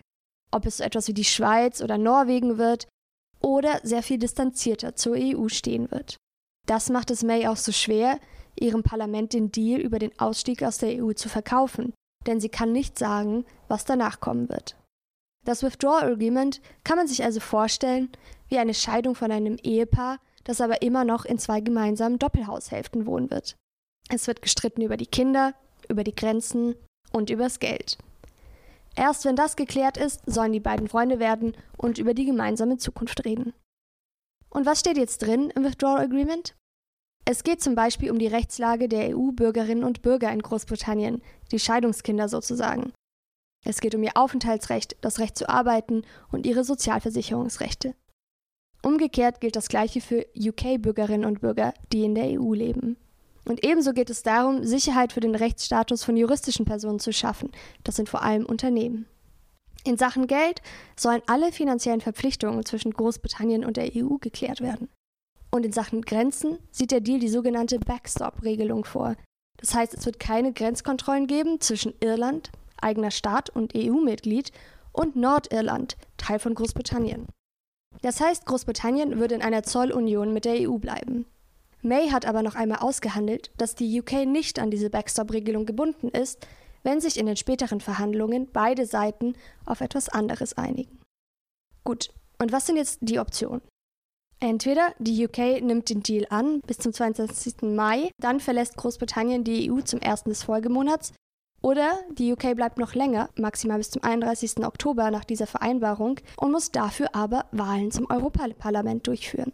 Ob 0.53 0.65
es 0.65 0.77
so 0.77 0.83
etwas 0.83 1.07
wie 1.07 1.13
die 1.13 1.23
Schweiz 1.23 1.81
oder 1.81 1.97
Norwegen 1.97 2.57
wird 2.57 2.87
oder 3.41 3.79
sehr 3.83 4.03
viel 4.03 4.19
distanzierter 4.19 4.95
zur 4.95 5.15
EU 5.17 5.47
stehen 5.47 5.89
wird. 5.91 6.17
Das 6.67 6.89
macht 6.89 7.11
es 7.11 7.23
May 7.23 7.47
auch 7.47 7.57
so 7.57 7.71
schwer, 7.71 8.19
ihrem 8.59 8.83
Parlament 8.83 9.33
den 9.33 9.51
Deal 9.51 9.81
über 9.81 9.99
den 9.99 10.17
Ausstieg 10.19 10.63
aus 10.63 10.77
der 10.77 11.03
EU 11.03 11.13
zu 11.13 11.27
verkaufen, 11.27 11.93
denn 12.27 12.39
sie 12.39 12.49
kann 12.49 12.71
nicht 12.71 12.97
sagen, 12.97 13.45
was 13.67 13.83
danach 13.83 14.19
kommen 14.19 14.47
wird. 14.49 14.77
Das 15.43 15.63
Withdrawal 15.63 16.13
Agreement 16.13 16.61
kann 16.83 16.97
man 16.97 17.07
sich 17.07 17.23
also 17.23 17.39
vorstellen 17.39 18.09
wie 18.47 18.59
eine 18.59 18.73
Scheidung 18.73 19.15
von 19.15 19.31
einem 19.31 19.57
Ehepaar, 19.61 20.19
das 20.43 20.61
aber 20.61 20.81
immer 20.81 21.03
noch 21.03 21.25
in 21.25 21.37
zwei 21.37 21.59
gemeinsamen 21.59 22.19
Doppelhaushälften 22.19 23.05
wohnen 23.05 23.29
wird. 23.29 23.55
Es 24.09 24.27
wird 24.27 24.41
gestritten 24.41 24.81
über 24.81 24.97
die 24.97 25.07
Kinder, 25.07 25.53
über 25.89 26.03
die 26.03 26.15
Grenzen 26.15 26.75
und 27.11 27.29
übers 27.29 27.59
Geld. 27.59 27.97
Erst 28.95 29.25
wenn 29.25 29.35
das 29.35 29.55
geklärt 29.55 29.97
ist, 29.97 30.21
sollen 30.25 30.51
die 30.51 30.59
beiden 30.59 30.87
Freunde 30.87 31.19
werden 31.19 31.55
und 31.77 31.97
über 31.97 32.13
die 32.13 32.25
gemeinsame 32.25 32.77
Zukunft 32.77 33.25
reden. 33.25 33.53
Und 34.49 34.65
was 34.65 34.79
steht 34.79 34.97
jetzt 34.97 35.19
drin 35.19 35.49
im 35.55 35.63
Withdrawal 35.63 36.03
Agreement? 36.03 36.55
Es 37.25 37.43
geht 37.43 37.61
zum 37.61 37.73
Beispiel 37.73 38.11
um 38.11 38.19
die 38.19 38.27
Rechtslage 38.27 38.87
der 38.87 39.17
EU-Bürgerinnen 39.17 39.83
und 39.83 40.01
Bürger 40.01 40.31
in 40.31 40.41
Großbritannien, 40.41 41.21
die 41.51 41.59
Scheidungskinder 41.59 42.27
sozusagen. 42.27 42.93
Es 43.65 43.79
geht 43.79 43.95
um 43.95 44.03
ihr 44.03 44.15
Aufenthaltsrecht, 44.15 44.97
das 45.01 45.19
Recht 45.19 45.37
zu 45.37 45.47
arbeiten 45.47 46.03
und 46.31 46.45
ihre 46.45 46.65
Sozialversicherungsrechte. 46.65 47.95
Umgekehrt 48.83 49.39
gilt 49.39 49.55
das 49.55 49.69
Gleiche 49.69 50.01
für 50.01 50.25
UK-Bürgerinnen 50.37 51.25
und 51.25 51.39
Bürger, 51.39 51.73
die 51.93 52.03
in 52.03 52.15
der 52.15 52.39
EU 52.39 52.53
leben. 52.53 52.97
Und 53.45 53.63
ebenso 53.63 53.93
geht 53.93 54.09
es 54.09 54.23
darum, 54.23 54.63
Sicherheit 54.63 55.13
für 55.13 55.19
den 55.19 55.35
Rechtsstatus 55.35 56.03
von 56.03 56.15
juristischen 56.15 56.65
Personen 56.65 56.99
zu 56.99 57.11
schaffen. 57.11 57.51
Das 57.83 57.95
sind 57.95 58.09
vor 58.09 58.21
allem 58.21 58.45
Unternehmen. 58.45 59.05
In 59.83 59.97
Sachen 59.97 60.27
Geld 60.27 60.61
sollen 60.95 61.21
alle 61.27 61.51
finanziellen 61.51 61.99
Verpflichtungen 61.99 62.65
zwischen 62.65 62.93
Großbritannien 62.93 63.65
und 63.65 63.75
der 63.75 63.91
EU 63.95 64.15
geklärt 64.17 64.61
werden. 64.61 64.87
Und 65.51 65.65
in 65.65 65.73
Sachen 65.73 66.01
Grenzen 66.01 66.57
sieht 66.71 66.91
der 66.91 67.01
Deal 67.01 67.19
die 67.19 67.27
sogenannte 67.27 67.79
Backstop-Regelung 67.79 68.85
vor. 68.85 69.15
Das 69.57 69.75
heißt, 69.75 69.93
es 69.93 70.05
wird 70.05 70.19
keine 70.19 70.53
Grenzkontrollen 70.53 71.27
geben 71.27 71.59
zwischen 71.59 71.93
Irland, 71.99 72.51
eigener 72.81 73.11
Staat 73.11 73.49
und 73.49 73.75
EU-Mitglied, 73.75 74.51
und 74.93 75.15
Nordirland, 75.15 75.97
Teil 76.17 76.39
von 76.39 76.55
Großbritannien. 76.55 77.27
Das 78.01 78.21
heißt, 78.21 78.45
Großbritannien 78.45 79.19
würde 79.19 79.35
in 79.35 79.41
einer 79.41 79.63
Zollunion 79.63 80.33
mit 80.33 80.45
der 80.45 80.69
EU 80.69 80.77
bleiben. 80.77 81.25
May 81.83 82.09
hat 82.09 82.25
aber 82.25 82.43
noch 82.43 82.55
einmal 82.55 82.79
ausgehandelt, 82.79 83.51
dass 83.57 83.75
die 83.75 83.99
UK 83.99 84.25
nicht 84.25 84.57
an 84.57 84.71
diese 84.71 84.89
Backstop-Regelung 84.89 85.65
gebunden 85.65 86.07
ist, 86.09 86.47
wenn 86.83 87.01
sich 87.01 87.17
in 87.17 87.25
den 87.25 87.37
späteren 87.37 87.81
Verhandlungen 87.81 88.49
beide 88.51 88.85
Seiten 88.85 89.35
auf 89.65 89.81
etwas 89.81 90.09
anderes 90.09 90.57
einigen. 90.57 90.99
Gut, 91.83 92.09
und 92.41 92.51
was 92.51 92.65
sind 92.65 92.77
jetzt 92.77 92.99
die 93.01 93.19
Optionen? 93.19 93.61
Entweder 94.39 94.93
die 94.99 95.25
UK 95.25 95.61
nimmt 95.61 95.89
den 95.89 96.03
Deal 96.03 96.25
an 96.29 96.61
bis 96.61 96.77
zum 96.77 96.91
22. 96.93 97.61
Mai, 97.61 98.11
dann 98.19 98.39
verlässt 98.39 98.75
Großbritannien 98.77 99.43
die 99.43 99.71
EU 99.71 99.81
zum 99.81 100.01
1. 100.01 100.23
des 100.23 100.43
Folgemonats, 100.43 101.13
oder 101.61 101.97
die 102.11 102.33
UK 102.33 102.55
bleibt 102.55 102.77
noch 102.77 102.93
länger, 102.93 103.29
maximal 103.37 103.77
bis 103.77 103.91
zum 103.91 104.03
31. 104.03 104.65
Oktober 104.65 105.11
nach 105.11 105.23
dieser 105.23 105.47
Vereinbarung, 105.47 106.19
und 106.37 106.51
muss 106.51 106.71
dafür 106.71 107.15
aber 107.15 107.45
Wahlen 107.51 107.91
zum 107.91 108.09
Europaparlament 108.09 109.07
durchführen. 109.07 109.53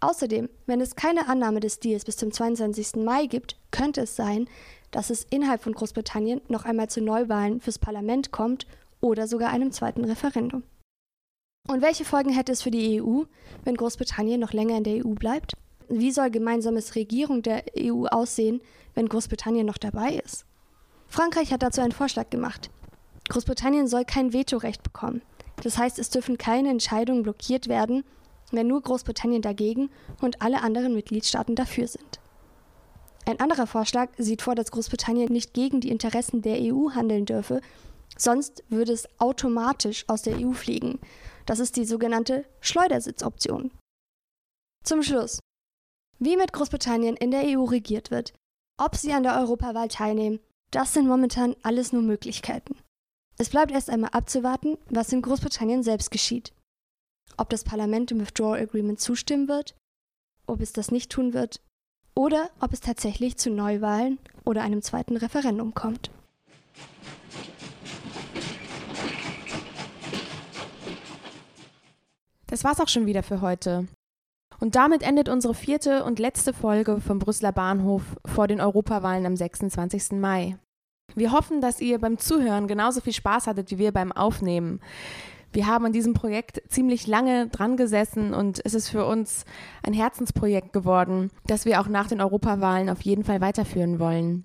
Außerdem, 0.00 0.48
wenn 0.66 0.80
es 0.80 0.94
keine 0.94 1.28
Annahme 1.28 1.60
des 1.60 1.80
Deals 1.80 2.04
bis 2.04 2.16
zum 2.16 2.30
22. 2.30 2.96
Mai 2.96 3.26
gibt, 3.26 3.56
könnte 3.70 4.02
es 4.02 4.14
sein, 4.14 4.48
dass 4.90 5.10
es 5.10 5.24
innerhalb 5.24 5.62
von 5.62 5.72
Großbritannien 5.72 6.40
noch 6.48 6.64
einmal 6.64 6.88
zu 6.88 7.00
Neuwahlen 7.00 7.60
fürs 7.60 7.78
Parlament 7.78 8.30
kommt 8.30 8.66
oder 9.00 9.26
sogar 9.26 9.50
einem 9.50 9.72
zweiten 9.72 10.04
Referendum. 10.04 10.62
Und 11.66 11.82
welche 11.82 12.04
Folgen 12.04 12.30
hätte 12.30 12.52
es 12.52 12.62
für 12.62 12.70
die 12.70 13.02
EU, 13.02 13.24
wenn 13.64 13.76
Großbritannien 13.76 14.40
noch 14.40 14.52
länger 14.52 14.78
in 14.78 14.84
der 14.84 15.04
EU 15.04 15.10
bleibt? 15.10 15.54
Wie 15.88 16.12
soll 16.12 16.30
gemeinsames 16.30 16.94
Regierung 16.94 17.42
der 17.42 17.64
EU 17.78 18.06
aussehen, 18.06 18.60
wenn 18.94 19.08
Großbritannien 19.08 19.66
noch 19.66 19.78
dabei 19.78 20.14
ist? 20.24 20.44
Frankreich 21.08 21.52
hat 21.52 21.62
dazu 21.62 21.80
einen 21.80 21.92
Vorschlag 21.92 22.30
gemacht. 22.30 22.70
Großbritannien 23.28 23.88
soll 23.88 24.04
kein 24.04 24.32
Vetorecht 24.32 24.82
bekommen. 24.82 25.22
Das 25.62 25.76
heißt, 25.76 25.98
es 25.98 26.10
dürfen 26.10 26.38
keine 26.38 26.70
Entscheidungen 26.70 27.22
blockiert 27.22 27.68
werden, 27.68 28.04
wenn 28.52 28.66
nur 28.66 28.82
Großbritannien 28.82 29.42
dagegen 29.42 29.90
und 30.20 30.42
alle 30.42 30.62
anderen 30.62 30.94
Mitgliedstaaten 30.94 31.54
dafür 31.54 31.86
sind. 31.86 32.20
Ein 33.26 33.40
anderer 33.40 33.66
Vorschlag 33.66 34.10
sieht 34.16 34.42
vor, 34.42 34.54
dass 34.54 34.70
Großbritannien 34.70 35.30
nicht 35.30 35.52
gegen 35.52 35.80
die 35.80 35.90
Interessen 35.90 36.40
der 36.40 36.58
EU 36.60 36.90
handeln 36.94 37.26
dürfe, 37.26 37.60
sonst 38.16 38.64
würde 38.68 38.92
es 38.92 39.08
automatisch 39.18 40.04
aus 40.08 40.22
der 40.22 40.38
EU 40.38 40.52
fliegen. 40.52 40.98
Das 41.44 41.58
ist 41.58 41.76
die 41.76 41.84
sogenannte 41.84 42.46
Schleudersitzoption. 42.60 43.70
Zum 44.82 45.02
Schluss. 45.02 45.40
Wie 46.18 46.36
mit 46.36 46.52
Großbritannien 46.52 47.16
in 47.16 47.30
der 47.30 47.44
EU 47.44 47.64
regiert 47.64 48.10
wird, 48.10 48.32
ob 48.78 48.96
sie 48.96 49.12
an 49.12 49.22
der 49.22 49.38
Europawahl 49.38 49.88
teilnehmen, 49.88 50.40
das 50.70 50.94
sind 50.94 51.06
momentan 51.06 51.54
alles 51.62 51.92
nur 51.92 52.02
Möglichkeiten. 52.02 52.76
Es 53.36 53.50
bleibt 53.50 53.72
erst 53.72 53.90
einmal 53.90 54.10
abzuwarten, 54.10 54.78
was 54.90 55.12
in 55.12 55.22
Großbritannien 55.22 55.82
selbst 55.82 56.10
geschieht 56.10 56.52
ob 57.36 57.50
das 57.50 57.64
Parlament 57.64 58.10
dem 58.10 58.20
Withdrawal 58.20 58.60
Agreement 58.60 59.00
zustimmen 59.00 59.48
wird, 59.48 59.74
ob 60.46 60.60
es 60.60 60.72
das 60.72 60.90
nicht 60.90 61.10
tun 61.10 61.34
wird 61.34 61.60
oder 62.14 62.50
ob 62.60 62.72
es 62.72 62.80
tatsächlich 62.80 63.36
zu 63.36 63.50
Neuwahlen 63.50 64.18
oder 64.44 64.62
einem 64.62 64.82
zweiten 64.82 65.16
Referendum 65.16 65.74
kommt. 65.74 66.10
Das 72.48 72.64
war's 72.64 72.80
auch 72.80 72.88
schon 72.88 73.06
wieder 73.06 73.22
für 73.22 73.40
heute. 73.40 73.86
Und 74.58 74.74
damit 74.74 75.02
endet 75.02 75.28
unsere 75.28 75.54
vierte 75.54 76.02
und 76.04 76.18
letzte 76.18 76.52
Folge 76.52 77.00
vom 77.00 77.18
Brüsseler 77.18 77.52
Bahnhof 77.52 78.02
vor 78.24 78.48
den 78.48 78.60
Europawahlen 78.60 79.26
am 79.26 79.36
26. 79.36 80.12
Mai. 80.12 80.56
Wir 81.14 81.32
hoffen, 81.32 81.60
dass 81.60 81.80
ihr 81.80 81.98
beim 81.98 82.18
Zuhören 82.18 82.66
genauso 82.66 83.00
viel 83.00 83.12
Spaß 83.12 83.46
hattet 83.46 83.70
wie 83.70 83.78
wir 83.78 83.92
beim 83.92 84.12
Aufnehmen. 84.12 84.80
Wir 85.52 85.66
haben 85.66 85.86
an 85.86 85.92
diesem 85.92 86.14
Projekt 86.14 86.62
ziemlich 86.68 87.06
lange 87.06 87.48
dran 87.48 87.76
gesessen 87.76 88.34
und 88.34 88.60
es 88.64 88.74
ist 88.74 88.90
für 88.90 89.06
uns 89.06 89.44
ein 89.82 89.92
Herzensprojekt 89.92 90.72
geworden, 90.72 91.30
das 91.46 91.64
wir 91.64 91.80
auch 91.80 91.88
nach 91.88 92.08
den 92.08 92.20
Europawahlen 92.20 92.90
auf 92.90 93.02
jeden 93.02 93.24
Fall 93.24 93.40
weiterführen 93.40 93.98
wollen. 93.98 94.44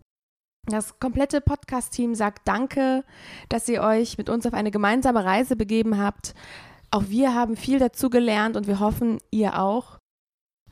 Das 0.65 0.99
komplette 0.99 1.41
Podcast-Team 1.41 2.15
sagt 2.15 2.47
Danke, 2.47 3.03
dass 3.49 3.67
ihr 3.67 3.81
euch 3.81 4.17
mit 4.17 4.29
uns 4.29 4.45
auf 4.45 4.53
eine 4.53 4.71
gemeinsame 4.71 5.25
Reise 5.25 5.57
begeben 5.57 5.97
habt. 5.97 6.35
Auch 6.89 7.03
wir 7.09 7.35
haben 7.35 7.57
viel 7.57 7.79
dazu 7.79 8.09
gelernt 8.09 8.55
und 8.55 8.67
wir 8.67 8.79
hoffen, 8.79 9.17
ihr 9.29 9.59
auch. 9.59 9.97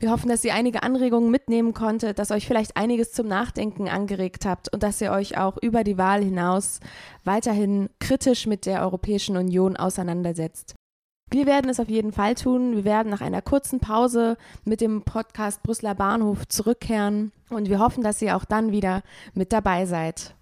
Wir 0.02 0.10
hoffen, 0.10 0.30
dass 0.30 0.42
ihr 0.42 0.54
einige 0.54 0.82
Anregungen 0.82 1.30
mitnehmen 1.30 1.74
konntet, 1.74 2.18
dass 2.18 2.32
euch 2.32 2.44
vielleicht 2.44 2.76
einiges 2.76 3.12
zum 3.12 3.28
Nachdenken 3.28 3.88
angeregt 3.88 4.44
habt 4.44 4.72
und 4.72 4.82
dass 4.82 5.00
ihr 5.00 5.12
euch 5.12 5.38
auch 5.38 5.56
über 5.62 5.84
die 5.84 5.96
Wahl 5.96 6.24
hinaus 6.24 6.80
weiterhin 7.22 7.88
kritisch 8.00 8.48
mit 8.48 8.66
der 8.66 8.82
Europäischen 8.82 9.36
Union 9.36 9.76
auseinandersetzt. 9.76 10.74
Wir 11.30 11.46
werden 11.46 11.70
es 11.70 11.78
auf 11.78 11.88
jeden 11.88 12.10
Fall 12.10 12.34
tun. 12.34 12.74
Wir 12.74 12.84
werden 12.84 13.10
nach 13.10 13.20
einer 13.20 13.42
kurzen 13.42 13.78
Pause 13.78 14.38
mit 14.64 14.80
dem 14.80 15.02
Podcast 15.02 15.62
Brüsseler 15.62 15.94
Bahnhof 15.94 16.48
zurückkehren 16.48 17.30
und 17.48 17.68
wir 17.68 17.78
hoffen, 17.78 18.02
dass 18.02 18.20
ihr 18.20 18.36
auch 18.36 18.44
dann 18.44 18.72
wieder 18.72 19.02
mit 19.34 19.52
dabei 19.52 19.86
seid. 19.86 20.34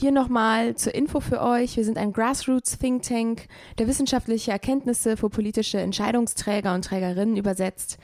Hier 0.00 0.10
nochmal 0.10 0.74
zur 0.74 0.94
Info 0.94 1.20
für 1.20 1.42
euch. 1.42 1.76
Wir 1.76 1.84
sind 1.84 1.98
ein 1.98 2.12
Grassroots 2.12 2.78
Think 2.78 3.02
Tank, 3.02 3.46
der 3.78 3.86
wissenschaftliche 3.86 4.50
Erkenntnisse 4.50 5.16
für 5.16 5.28
politische 5.28 5.78
Entscheidungsträger 5.78 6.74
und 6.74 6.84
Trägerinnen 6.84 7.36
übersetzt, 7.36 7.98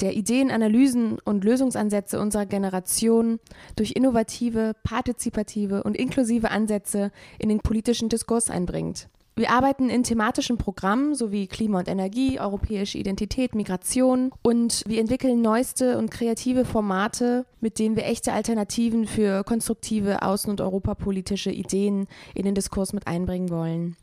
der 0.00 0.14
Ideen, 0.14 0.50
Analysen 0.50 1.18
und 1.18 1.42
Lösungsansätze 1.42 2.20
unserer 2.20 2.46
Generation 2.46 3.40
durch 3.74 3.92
innovative, 3.92 4.74
partizipative 4.84 5.82
und 5.82 5.96
inklusive 5.96 6.50
Ansätze 6.50 7.10
in 7.38 7.48
den 7.48 7.60
politischen 7.60 8.10
Diskurs 8.10 8.50
einbringt. 8.50 9.08
Wir 9.40 9.52
arbeiten 9.52 9.88
in 9.88 10.02
thematischen 10.02 10.58
Programmen 10.58 11.14
sowie 11.14 11.46
Klima 11.46 11.78
und 11.78 11.88
Energie, 11.88 12.38
europäische 12.38 12.98
Identität, 12.98 13.54
Migration 13.54 14.32
und 14.42 14.82
wir 14.86 15.00
entwickeln 15.00 15.40
neueste 15.40 15.96
und 15.96 16.10
kreative 16.10 16.66
Formate, 16.66 17.46
mit 17.58 17.78
denen 17.78 17.96
wir 17.96 18.04
echte 18.04 18.34
Alternativen 18.34 19.06
für 19.06 19.42
konstruktive 19.44 20.22
außen- 20.22 20.50
und 20.50 20.60
europapolitische 20.60 21.50
Ideen 21.50 22.06
in 22.34 22.44
den 22.44 22.54
Diskurs 22.54 22.92
mit 22.92 23.06
einbringen 23.06 23.48
wollen. 23.48 23.96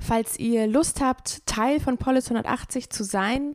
Falls 0.00 0.38
ihr 0.38 0.66
Lust 0.66 1.02
habt, 1.02 1.44
Teil 1.44 1.78
von 1.78 1.98
Polis 1.98 2.30
180 2.30 2.88
zu 2.88 3.04
sein, 3.04 3.54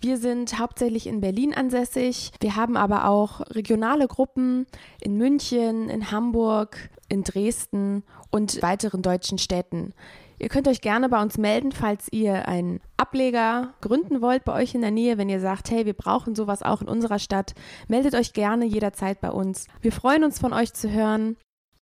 wir 0.00 0.18
sind 0.18 0.60
hauptsächlich 0.60 1.08
in 1.08 1.20
Berlin 1.20 1.52
ansässig. 1.52 2.30
Wir 2.38 2.54
haben 2.54 2.76
aber 2.76 3.08
auch 3.08 3.40
regionale 3.50 4.06
Gruppen 4.06 4.68
in 5.00 5.16
München, 5.16 5.88
in 5.88 6.12
Hamburg, 6.12 6.90
in 7.08 7.24
Dresden 7.24 8.04
und 8.30 8.62
weiteren 8.62 9.02
deutschen 9.02 9.38
Städten. 9.38 9.94
Ihr 10.38 10.48
könnt 10.48 10.68
euch 10.68 10.80
gerne 10.80 11.08
bei 11.08 11.20
uns 11.20 11.36
melden, 11.36 11.72
falls 11.72 12.06
ihr 12.12 12.46
einen 12.46 12.80
Ableger 12.96 13.74
gründen 13.80 14.20
wollt 14.20 14.44
bei 14.44 14.52
euch 14.52 14.74
in 14.74 14.82
der 14.82 14.92
Nähe. 14.92 15.18
Wenn 15.18 15.28
ihr 15.28 15.40
sagt, 15.40 15.70
hey, 15.70 15.84
wir 15.84 15.94
brauchen 15.94 16.34
sowas 16.34 16.62
auch 16.62 16.80
in 16.80 16.88
unserer 16.88 17.18
Stadt, 17.18 17.54
meldet 17.88 18.14
euch 18.14 18.32
gerne 18.32 18.64
jederzeit 18.64 19.20
bei 19.20 19.30
uns. 19.30 19.66
Wir 19.80 19.92
freuen 19.92 20.22
uns 20.22 20.38
von 20.38 20.52
euch 20.52 20.72
zu 20.72 20.90
hören. 20.90 21.36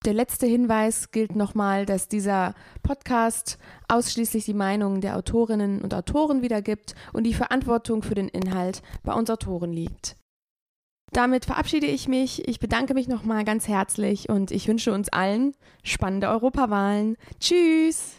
Der 0.06 0.14
letzte 0.14 0.46
Hinweis 0.46 1.12
gilt 1.12 1.36
nochmal, 1.36 1.86
dass 1.86 2.08
dieser 2.08 2.54
Podcast 2.84 3.58
ausschließlich 3.88 4.46
die 4.46 4.54
Meinungen 4.54 5.02
der 5.02 5.18
Autorinnen 5.18 5.82
und 5.82 5.94
Autoren 5.94 6.42
wiedergibt 6.42 6.94
und 7.12 7.24
die 7.24 7.34
Verantwortung 7.34 8.04
für 8.04 8.16
den 8.16 8.30
Inhalt 8.30 8.84
bei 9.04 9.14
uns 9.14 9.30
Autoren 9.30 9.74
liegt. 9.74 10.16
Damit 11.12 11.46
verabschiede 11.46 11.88
ich 11.88 12.08
mich. 12.08 12.48
Ich 12.48 12.60
bedanke 12.60 12.94
mich 12.94 13.08
nochmal 13.08 13.46
ganz 13.46 13.68
herzlich 13.68 14.30
und 14.30 14.52
ich 14.52 14.68
wünsche 14.68 14.94
uns 14.94 15.10
allen 15.10 15.56
spannende 15.84 16.30
Europawahlen. 16.30 17.18
Tschüss! 17.40 18.16